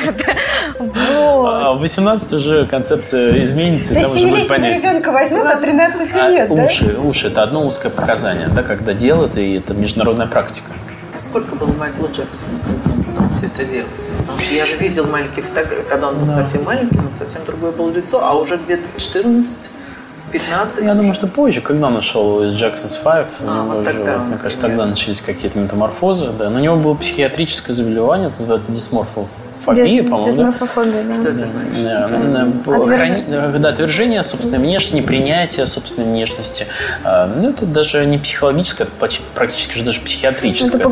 Вот! 0.80 1.50
А 1.50 1.74
в 1.74 1.80
18 1.80 2.34
уже 2.34 2.66
концепция 2.66 3.44
изменится. 3.44 3.94
То 3.94 4.00
есть 4.00 4.16
7-летнего 4.16 4.78
ребенка 4.78 5.12
возьмет, 5.12 5.46
а 5.46 5.58
13 5.58 6.14
нет, 6.30 6.50
а, 6.50 6.54
Уши, 6.54 6.98
уши– 6.98 7.28
это 7.30 7.44
одно 7.44 7.66
узкое 7.66 7.92
показание, 7.92 8.48
да, 8.48 8.64
когда 8.64 8.94
делают, 8.94 9.38
и 9.38 9.56
это 9.56 9.74
международная 9.74 10.28
практика. 10.28 10.72
А 11.16 11.20
сколько 11.20 11.56
было 11.56 11.72
Майкла 11.74 12.08
Джексона, 12.08 12.60
когда 12.66 12.96
он 12.96 13.04
стал 13.04 13.30
все 13.30 13.48
это 13.48 13.66
делать? 13.66 14.10
Потому 14.20 14.40
что 14.40 14.54
я 14.54 14.66
же 14.66 14.78
видел 14.78 15.06
маленькие 15.08 15.44
фотографии, 15.44 15.86
когда 15.90 16.10
он 16.10 16.20
был 16.20 16.26
да. 16.28 16.34
совсем 16.34 16.64
маленький, 16.64 16.96
но 16.96 17.14
совсем 17.14 17.42
другое 17.46 17.72
было 17.72 17.92
лицо, 17.92 18.24
а 18.24 18.36
уже 18.36 18.58
где-то 18.58 18.84
14 18.98 19.70
15? 20.32 20.84
Я 20.84 20.96
думаю, 20.96 21.14
что 21.14 21.28
позже, 21.28 21.62
когда 21.62 21.88
он 21.88 21.94
нашел 21.94 22.44
из 22.44 22.54
Jackson's 22.54 22.98
Five, 23.04 23.28
а, 23.46 23.64
вот 23.64 23.82
уже, 23.82 23.94
тогда, 23.94 24.18
мне 24.18 24.38
кажется, 24.38 24.62
тогда 24.62 24.86
начались 24.86 25.22
какие-то 25.22 25.60
метаморфозы. 25.60 26.30
Да. 26.38 26.50
Но 26.50 26.60
у 26.60 26.62
него 26.62 26.76
было 26.76 26.94
психиатрическое 26.96 27.76
заболевание, 27.76 28.30
это 28.30 28.38
называется 28.38 28.72
дисморфов 28.72 29.28
Фобия, 29.64 30.04
по-моему, 30.04 30.38
да? 30.38 30.54
да? 31.06 31.22
Что 31.22 31.30
это 31.30 31.48
значит? 31.48 31.84
Да, 31.84 32.08
да, 33.60 33.70
отвержение 33.70 34.24
собственной 34.24 34.60
внешности, 34.60 34.96
непринятие 34.96 35.66
собственной 35.66 36.08
внешности. 36.08 36.66
А, 37.04 37.28
ну, 37.28 37.50
это 37.50 37.66
даже 37.66 38.06
не 38.06 38.18
психологическое, 38.18 38.86
это 38.86 38.94
практически 39.36 39.78
же 39.78 39.84
даже 39.84 40.02
психиатрическое. 40.02 40.80
Это 40.80 40.90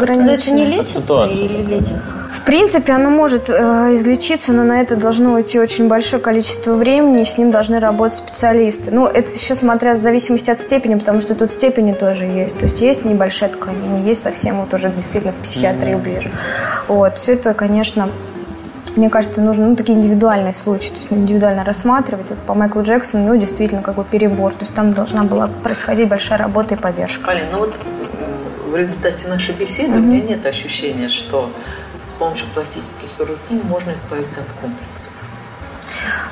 лечится 0.66 1.02
ситуация, 1.02 1.46
или 1.46 1.64
лечится? 1.64 2.02
В 2.48 2.50
принципе, 2.50 2.94
оно 2.94 3.10
может 3.10 3.50
э, 3.50 3.54
излечиться, 3.96 4.54
но 4.54 4.64
на 4.64 4.80
это 4.80 4.96
должно 4.96 5.34
уйти 5.34 5.60
очень 5.60 5.90
большое 5.90 6.22
количество 6.22 6.76
времени, 6.76 7.24
и 7.24 7.26
с 7.26 7.38
ним 7.38 7.52
должны 7.52 7.78
работать 7.82 8.20
специалисты. 8.20 8.90
Ну, 8.90 9.06
это 9.06 9.30
еще 9.30 9.54
смотря 9.54 9.96
в 9.96 9.98
зависимости 9.98 10.50
от 10.50 10.58
степени, 10.58 10.96
потому 10.96 11.20
что 11.20 11.36
тут 11.36 11.52
степени 11.52 11.92
тоже 11.92 12.24
есть. 12.24 12.58
То 12.58 12.64
есть 12.64 12.80
есть 12.80 13.04
небольшая 13.04 13.50
ткань, 13.50 14.08
есть 14.08 14.24
совсем 14.24 14.62
вот 14.62 14.74
уже 14.74 14.90
действительно 14.92 15.34
в 15.34 15.44
психиатрии 15.44 15.96
mm-hmm. 15.96 16.02
ближе. 16.02 16.32
Вот, 16.88 17.18
все 17.18 17.34
это, 17.34 17.54
конечно, 17.54 18.08
мне 18.96 19.10
кажется, 19.10 19.42
нужно 19.42 19.68
ну, 19.68 19.76
такие 19.76 19.98
индивидуальные 19.98 20.54
случаи, 20.54 20.92
то 20.92 20.96
есть 20.96 21.12
индивидуально 21.12 21.66
рассматривать. 21.66 22.28
Вот 22.30 22.40
по 22.40 22.54
Майклу 22.54 22.82
Джексону, 22.82 23.28
ну, 23.28 23.38
действительно, 23.38 23.82
как 23.82 23.96
бы 23.96 24.06
перебор. 24.06 24.54
То 24.54 24.62
есть 24.62 24.74
там 24.74 24.94
должна 24.94 25.24
была 25.24 25.50
происходить 25.64 26.08
большая 26.08 26.38
работа 26.38 26.76
и 26.76 26.78
поддержка. 26.78 27.26
Полин, 27.26 27.44
ну 27.52 27.58
вот 27.58 27.74
в 28.72 28.76
результате 28.78 29.28
нашей 29.28 29.54
беседы 29.54 29.96
mm-hmm. 29.96 29.98
у 29.98 30.02
меня 30.02 30.22
нет 30.22 30.46
ощущения, 30.46 31.10
что 31.10 31.50
с 32.08 32.12
помощью 32.14 32.48
пластических 32.54 33.10
хирургии 33.18 33.62
можно 33.64 33.92
избавиться 33.94 34.42
от 34.42 34.48
комплексов. 34.62 35.16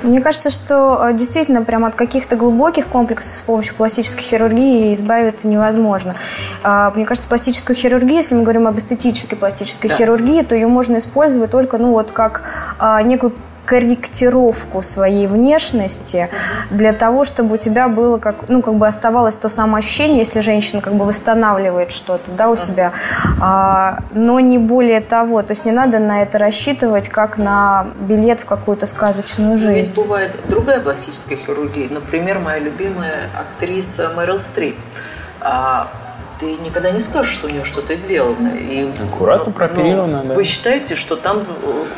Мне 0.04 0.22
кажется, 0.22 0.50
что 0.50 1.08
э, 1.10 1.14
действительно 1.14 1.64
прямо 1.64 1.88
от 1.88 1.96
каких-то 1.96 2.36
глубоких 2.36 2.88
комплексов 2.88 3.36
с 3.36 3.42
помощью 3.42 3.76
пластической 3.76 4.24
хирургии 4.24 4.94
избавиться 4.94 5.48
невозможно. 5.48 6.16
А, 6.64 6.92
мне 6.96 7.06
кажется, 7.06 7.28
пластическую 7.28 7.76
хирургию, 7.76 8.18
если 8.18 8.36
мы 8.36 8.44
говорим 8.44 8.68
об 8.68 8.78
эстетической 8.78 9.36
пластической 9.36 9.90
да. 9.90 9.96
хирургии, 9.96 10.44
то 10.44 10.56
ее 10.56 10.68
можно 10.68 10.98
использовать 10.98 11.52
только 11.52 11.78
ну, 11.78 11.92
вот 11.92 12.12
как 12.12 12.44
а, 12.78 13.02
некую 13.02 13.34
корректировку 13.66 14.82
своей 14.82 15.28
внешности 15.28 16.30
для 16.70 16.94
того, 16.94 17.26
чтобы 17.26 17.56
у 17.56 17.58
тебя 17.58 17.88
было 17.88 18.18
как, 18.18 18.48
ну, 18.48 18.62
как 18.62 18.76
бы 18.76 18.88
оставалось 18.88 19.36
то 19.36 19.50
самое 19.50 19.80
ощущение, 19.84 20.20
если 20.20 20.40
женщина 20.40 20.82
как 20.82 20.94
бы 20.94 21.06
восстанавливает 21.06 21.92
что-то, 21.92 22.32
да, 22.32 22.50
у 22.50 22.56
себя, 22.56 22.94
а, 23.42 24.00
но 24.12 24.40
не 24.40 24.58
более 24.58 25.02
того. 25.02 25.42
То 25.42 25.52
есть 25.52 25.66
не 25.66 25.72
надо 25.72 26.00
на 26.00 26.22
это 26.22 26.38
рассчитывать, 26.38 27.10
как 27.10 27.38
на 27.38 27.88
билет 28.00 28.42
в 28.42 28.46
какую-то 28.46 28.86
сказочную 28.86 29.58
жизнь. 29.58 29.88
Ведь 29.88 29.96
бывает 29.96 30.32
другая 30.48 30.80
пластическая 30.80 31.38
хирургия. 31.38 31.90
Например, 31.90 32.40
моя 32.40 32.60
любимая 32.60 33.30
актриса 33.38 34.12
Мэрил 34.16 34.40
Стрип 34.40 34.76
а, 35.42 35.88
ты 36.40 36.58
никогда 36.58 36.92
не 36.92 37.00
скажешь, 37.00 37.34
что 37.34 37.48
у 37.48 37.50
нее 37.50 37.64
что-то 37.64 37.96
сделано. 37.96 38.56
И, 38.56 38.90
Аккуратно 39.12 39.46
ну, 39.48 39.52
прооперировано, 39.54 40.22
ну, 40.24 40.30
да. 40.30 40.36
Вы 40.36 40.44
считаете, 40.44 40.96
что 40.96 41.16
там 41.16 41.44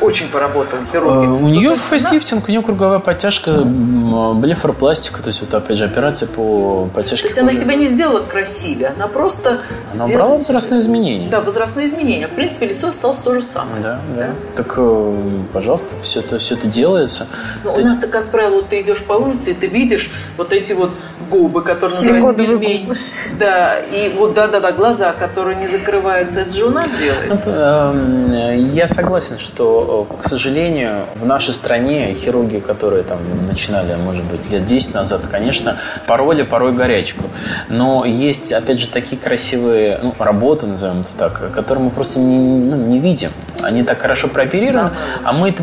очень 0.00 0.28
поработал 0.28 0.78
хирург? 0.90 1.12
Uh, 1.12 1.42
у 1.42 1.48
нее 1.48 1.76
фейслифтинг, 1.76 2.48
у 2.48 2.50
нее 2.50 2.62
круговая 2.62 2.98
подтяжка, 2.98 3.62
блефоропластика, 3.64 5.22
то 5.22 5.28
есть 5.28 5.40
вот 5.40 5.54
опять 5.54 5.76
же 5.76 5.84
операция 5.84 6.28
по 6.28 6.88
подтяжке 6.94 7.28
То 7.28 7.34
есть 7.34 7.40
кожи. 7.40 7.50
она 7.50 7.64
себя 7.64 7.74
не 7.74 7.88
сделала 7.88 8.20
красивее, 8.20 8.92
она 8.96 9.08
просто 9.08 9.60
Она 9.92 10.04
убрала 10.04 10.30
возрастные 10.30 10.80
изменения. 10.80 11.28
Да, 11.28 11.40
возрастные 11.40 11.86
изменения. 11.86 12.28
В 12.28 12.32
принципе, 12.32 12.66
лицо 12.66 12.88
осталось 12.88 13.18
то 13.18 13.34
же 13.34 13.42
самое. 13.42 13.82
Да, 13.82 14.00
да. 14.14 14.26
да. 14.26 14.28
Так, 14.56 14.74
э, 14.76 15.42
пожалуйста, 15.52 15.96
все 16.00 16.20
это, 16.20 16.38
все 16.38 16.54
это 16.54 16.68
делается. 16.68 17.26
Но 17.64 17.70
вот 17.70 17.78
у 17.78 17.82
нас-то, 17.82 18.06
как 18.06 18.26
правило, 18.30 18.62
ты 18.62 18.80
идешь 18.80 19.02
по 19.02 19.14
улице, 19.14 19.50
и 19.50 19.54
ты 19.54 19.66
видишь 19.66 20.10
вот 20.36 20.52
эти 20.52 20.72
вот 20.72 20.90
губы, 21.28 21.62
которые 21.62 21.96
называются 21.96 22.34
пельмень. 22.34 22.96
Да, 23.38 23.78
и 23.78 24.10
вот 24.16 24.34
да-да-да, 24.34 24.72
глаза, 24.72 25.12
которые 25.12 25.56
не 25.56 25.68
закрываются, 25.68 26.40
это 26.40 26.54
же 26.54 26.66
у 26.66 26.70
нас 26.70 26.90
делается. 26.98 27.92
Эм, 27.94 28.70
я 28.70 28.88
согласен, 28.88 29.38
что, 29.38 30.06
к 30.20 30.24
сожалению, 30.24 31.04
в 31.14 31.26
нашей 31.26 31.54
стране 31.54 32.12
хирурги, 32.14 32.58
которые 32.58 33.02
там 33.02 33.18
начинали, 33.46 33.94
может 33.94 34.24
быть, 34.24 34.50
лет 34.50 34.64
10 34.64 34.94
назад, 34.94 35.22
конечно, 35.30 35.78
пороли 36.06 36.42
порой 36.42 36.72
горячку. 36.72 37.24
Но 37.68 38.04
есть, 38.04 38.52
опять 38.52 38.80
же, 38.80 38.88
такие 38.88 39.20
красивые 39.20 39.98
ну, 40.02 40.14
работы, 40.18 40.66
назовем 40.66 41.00
это 41.00 41.16
так, 41.16 41.52
которые 41.52 41.84
мы 41.84 41.90
просто 41.90 42.20
не, 42.20 42.38
ну, 42.38 42.76
не 42.76 42.98
видим. 42.98 43.30
Они 43.62 43.82
так 43.82 44.00
хорошо 44.00 44.28
прооперированы, 44.28 44.90
а 45.24 45.32
мы 45.32 45.54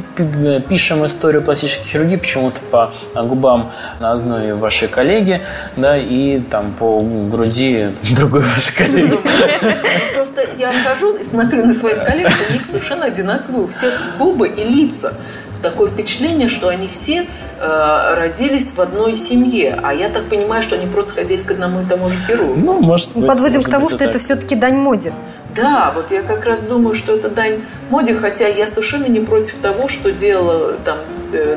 пишем 0.69 1.05
историю 1.05 1.41
пластической 1.41 1.85
хирургии 1.85 2.17
почему-то 2.17 2.59
по 2.71 2.93
губам 3.15 3.71
на 3.99 4.11
одной 4.11 4.53
вашей 4.53 4.87
коллеги, 4.87 5.41
да, 5.75 5.97
и 5.97 6.39
там 6.39 6.73
по 6.77 7.01
груди 7.01 7.89
другой 8.15 8.41
вашей 8.41 8.75
коллеги. 8.75 9.17
Просто 10.13 10.41
я 10.57 10.71
хожу 10.83 11.15
и 11.15 11.23
смотрю 11.23 11.65
на 11.65 11.73
своих 11.73 12.03
коллег, 12.03 12.31
у 12.49 12.53
них 12.53 12.65
совершенно 12.65 13.05
одинаковые 13.05 13.65
у 13.65 13.67
всех 13.67 13.93
губы 14.17 14.47
и 14.47 14.63
лица. 14.63 15.13
Такое 15.61 15.89
впечатление, 15.89 16.47
что 16.47 16.67
они 16.67 16.87
все 16.87 17.25
э, 17.59 18.15
родились 18.15 18.71
в 18.75 18.79
одной 18.79 19.15
семье. 19.15 19.79
А 19.81 19.93
я 19.93 20.09
так 20.09 20.25
понимаю, 20.25 20.61
что 20.61 20.75
они 20.75 20.85
просто 20.85 21.13
ходили 21.13 21.41
к 21.41 21.51
одному 21.51 21.81
и 21.81 21.85
тому 21.85 22.11
же 22.11 22.17
хирургу. 22.27 22.59
Ну, 22.59 22.79
может 22.81 23.13
быть, 23.13 23.25
Подводим 23.25 23.55
может 23.55 23.67
к 23.67 23.71
тому, 23.71 23.89
что 23.89 24.03
это 24.03 24.19
все-таки 24.19 24.55
дань 24.55 24.75
моде. 24.75 25.13
Да, 25.55 25.91
вот 25.95 26.11
я 26.11 26.21
как 26.21 26.45
раз 26.45 26.63
думаю, 26.63 26.95
что 26.95 27.15
это 27.15 27.29
дань 27.29 27.61
моде, 27.89 28.13
хотя 28.13 28.47
я 28.47 28.67
совершенно 28.67 29.05
не 29.05 29.21
против 29.21 29.55
того, 29.55 29.87
что 29.87 30.11
делала 30.11 30.73
там 30.83 30.97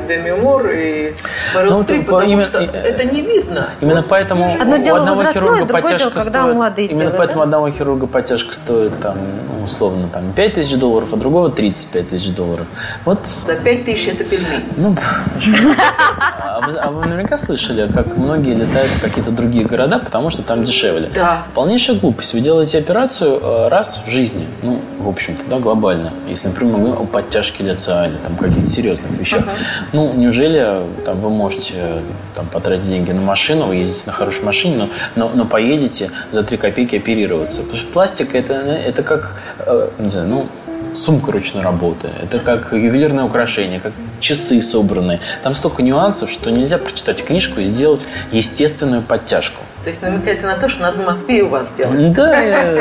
Деми 0.07 0.31
Мур 0.31 0.69
и 0.69 1.13
Мэрил 1.53 1.71
ну, 1.71 1.83
Стрип, 1.83 2.05
потому 2.05 2.31
именно, 2.31 2.45
что 2.45 2.59
это 2.59 3.03
не 3.05 3.21
видно. 3.21 3.69
Именно 3.81 4.01
поэтому 4.07 4.57
Одно 4.59 4.77
дело 4.77 5.05
возрастное, 5.05 5.65
другое 5.65 5.97
дело, 5.97 6.09
когда 6.09 6.41
стоит, 6.41 6.55
молодые 6.55 6.87
Именно 6.87 6.99
делают, 6.99 7.17
поэтому 7.17 7.39
да? 7.39 7.43
одного 7.43 7.69
хирурга 7.71 8.07
подтяжка 8.07 8.53
стоит 8.53 8.99
там, 9.01 9.17
ну, 9.17 9.63
условно, 9.63 10.07
там, 10.11 10.31
5 10.33 10.53
тысяч 10.53 10.75
долларов, 10.77 11.09
а 11.13 11.15
другого 11.17 11.49
35 11.49 12.09
тысяч 12.09 12.33
долларов. 12.33 12.65
Вот. 13.05 13.25
За 13.25 13.55
5 13.55 13.85
тысяч 13.85 14.07
это 14.07 14.23
пельмень. 14.23 14.63
Ну, 14.77 14.95
а 15.79 16.61
вы, 16.65 16.77
а 16.77 16.91
вы 16.91 17.05
наверняка 17.05 17.37
слышали, 17.37 17.89
как 17.91 18.17
многие 18.17 18.53
летают 18.53 18.89
в 18.89 19.01
какие-то 19.01 19.31
другие 19.31 19.65
города, 19.65 19.99
потому 19.99 20.29
что 20.29 20.43
там 20.43 20.63
дешевле. 20.63 21.09
Да. 21.13 21.43
Полнейшая 21.53 21.97
глупость. 21.97 22.33
Вы 22.33 22.41
делаете 22.41 22.77
операцию 22.79 23.39
э, 23.41 23.67
раз 23.69 24.01
в 24.05 24.09
жизни, 24.09 24.45
ну, 24.61 24.81
в 24.99 25.07
общем-то, 25.07 25.43
да, 25.49 25.59
глобально. 25.59 26.13
Если, 26.27 26.47
например, 26.47 26.77
мы 26.77 26.93
о 26.93 27.05
подтяжке 27.05 27.63
лица 27.63 28.07
или 28.07 28.15
там 28.15 28.35
каких-то 28.35 28.69
серьезных 28.69 29.11
вещах. 29.11 29.41
Uh-huh. 29.41 29.49
Ну, 29.93 30.13
неужели 30.13 30.83
там, 31.05 31.19
вы 31.19 31.29
можете 31.29 32.01
там, 32.35 32.45
потратить 32.47 32.87
деньги 32.87 33.11
на 33.11 33.21
машину, 33.21 33.65
вы 33.65 33.75
ездите 33.75 34.03
на 34.07 34.13
хорошей 34.13 34.43
машине, 34.43 34.77
но, 34.77 34.89
но, 35.15 35.31
но 35.33 35.45
поедете 35.45 36.11
за 36.31 36.43
3 36.43 36.57
копейки 36.57 36.95
оперироваться? 36.95 37.61
Потому 37.61 37.77
что 37.77 37.91
пластик 37.91 38.35
это, 38.35 38.53
это 38.53 39.03
как, 39.03 39.35
э, 39.59 39.89
не 39.99 40.09
знаю, 40.09 40.29
ну, 40.29 40.47
сумка 40.95 41.31
ручной 41.31 41.63
работы. 41.63 42.09
Это 42.21 42.39
как 42.39 42.73
ювелирное 42.73 43.23
украшение, 43.23 43.79
как 43.79 43.93
часы 44.19 44.61
собранные. 44.61 45.19
Там 45.43 45.55
столько 45.55 45.83
нюансов, 45.83 46.29
что 46.29 46.51
нельзя 46.51 46.77
прочитать 46.77 47.23
книжку 47.23 47.61
и 47.61 47.63
сделать 47.63 48.05
естественную 48.31 49.01
подтяжку. 49.01 49.61
То 49.83 49.89
есть 49.89 50.01
намекаете 50.01 50.45
на 50.45 50.55
то, 50.55 50.67
что 50.67 50.81
надо 50.81 51.01
в 51.01 51.05
Москве 51.05 51.43
у 51.43 51.49
вас 51.49 51.69
сделать? 51.69 52.13
Да, 52.13 52.73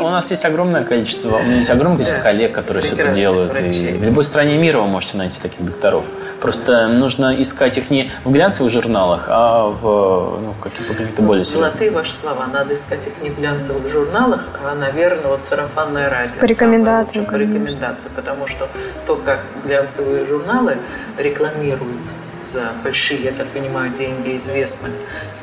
у 0.00 0.08
нас 0.08 0.30
есть 0.30 0.44
огромное 0.44 0.84
количество, 0.84 1.36
у 1.36 1.42
меня 1.42 1.58
есть 1.58 1.70
огромное 1.70 1.98
количество 1.98 2.22
коллег, 2.22 2.52
которые 2.52 2.82
все 2.82 2.96
это 2.96 3.12
делают. 3.12 3.52
В 3.52 4.04
любой 4.04 4.24
стране 4.24 4.56
мира 4.56 4.78
вы 4.78 4.86
можете 4.86 5.18
найти 5.18 5.40
таких 5.40 5.64
докторов. 5.64 6.04
Просто 6.40 6.88
нужно 6.88 7.40
искать 7.40 7.78
их 7.78 7.90
не 7.90 8.10
в 8.24 8.30
глянцевых 8.30 8.70
журналах, 8.70 9.26
а 9.28 9.68
в 9.68 10.40
ну, 10.40 10.54
каких-то 10.62 11.22
более 11.22 11.44
серьезных. 11.44 11.70
Золотые 11.70 11.90
ваши 11.90 12.12
слова. 12.12 12.46
Надо 12.52 12.74
искать 12.74 13.06
их 13.06 13.22
не 13.22 13.30
в 13.30 13.38
глянцевых 13.38 13.90
журналах, 13.90 14.48
а, 14.62 14.74
наверное, 14.74 15.30
вот 15.30 15.44
сарафанное 15.44 16.10
радио. 16.10 16.40
По 16.40 16.44
рекомендации. 16.44 17.20
По 17.20 17.36
рекомендации, 17.36 18.10
потому 18.14 18.46
что 18.46 18.68
то, 19.06 19.16
как 19.16 19.40
глянцевые 19.64 20.26
журналы 20.26 20.76
рекламируют 21.18 22.02
за 22.46 22.72
большие, 22.82 23.22
я 23.22 23.32
так 23.32 23.46
понимаю, 23.48 23.90
деньги 23.92 24.36
известных 24.36 24.92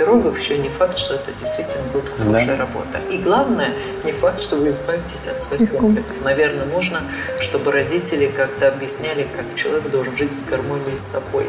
хирургов, 0.01 0.39
еще 0.39 0.57
не 0.57 0.69
факт, 0.69 0.97
что 0.97 1.15
это 1.15 1.31
действительно 1.39 1.83
будет 1.93 2.09
хорошая 2.09 2.45
да. 2.45 2.57
работа. 2.57 2.99
И 3.09 3.17
главное, 3.17 3.73
не 4.03 4.11
факт, 4.11 4.41
что 4.41 4.57
вы 4.57 4.69
избавитесь 4.69 5.27
от 5.27 5.35
своих 5.35 5.71
комплексов. 5.71 6.25
Наверное, 6.25 6.65
нужно, 6.65 7.01
чтобы 7.39 7.71
родители 7.71 8.27
как-то 8.27 8.67
объясняли, 8.67 9.27
как 9.35 9.45
человек 9.55 9.89
должен 9.89 10.17
жить 10.17 10.31
в 10.31 10.49
гармонии 10.49 10.95
с 10.95 11.01
собой, 11.01 11.45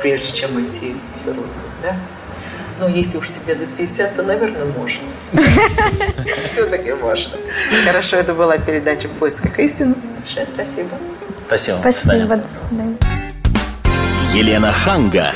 прежде 0.00 0.32
чем 0.32 0.60
идти 0.66 0.94
к 0.94 1.24
хирургу. 1.24 1.48
Да? 1.82 1.96
Но 2.78 2.88
если 2.88 3.18
уж 3.18 3.28
тебе 3.28 3.54
за 3.54 3.66
50, 3.66 4.16
то, 4.16 4.22
наверное, 4.22 4.66
можно. 4.66 5.02
Все-таки 6.34 6.92
можно. 6.92 7.36
Хорошо, 7.84 8.16
это 8.16 8.34
была 8.34 8.58
передача 8.58 9.08
«В 9.08 9.12
поисках 9.12 9.58
истины». 9.58 9.94
Большое 10.18 10.46
спасибо. 10.46 10.90
Спасибо. 11.46 11.78
Спасибо. 11.80 12.36
До 12.36 12.44
свидания. 12.68 12.96
Елена 14.34 14.72
Ханга. 14.72 15.32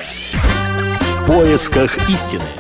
Поисках 1.31 1.97
истины. 2.09 2.51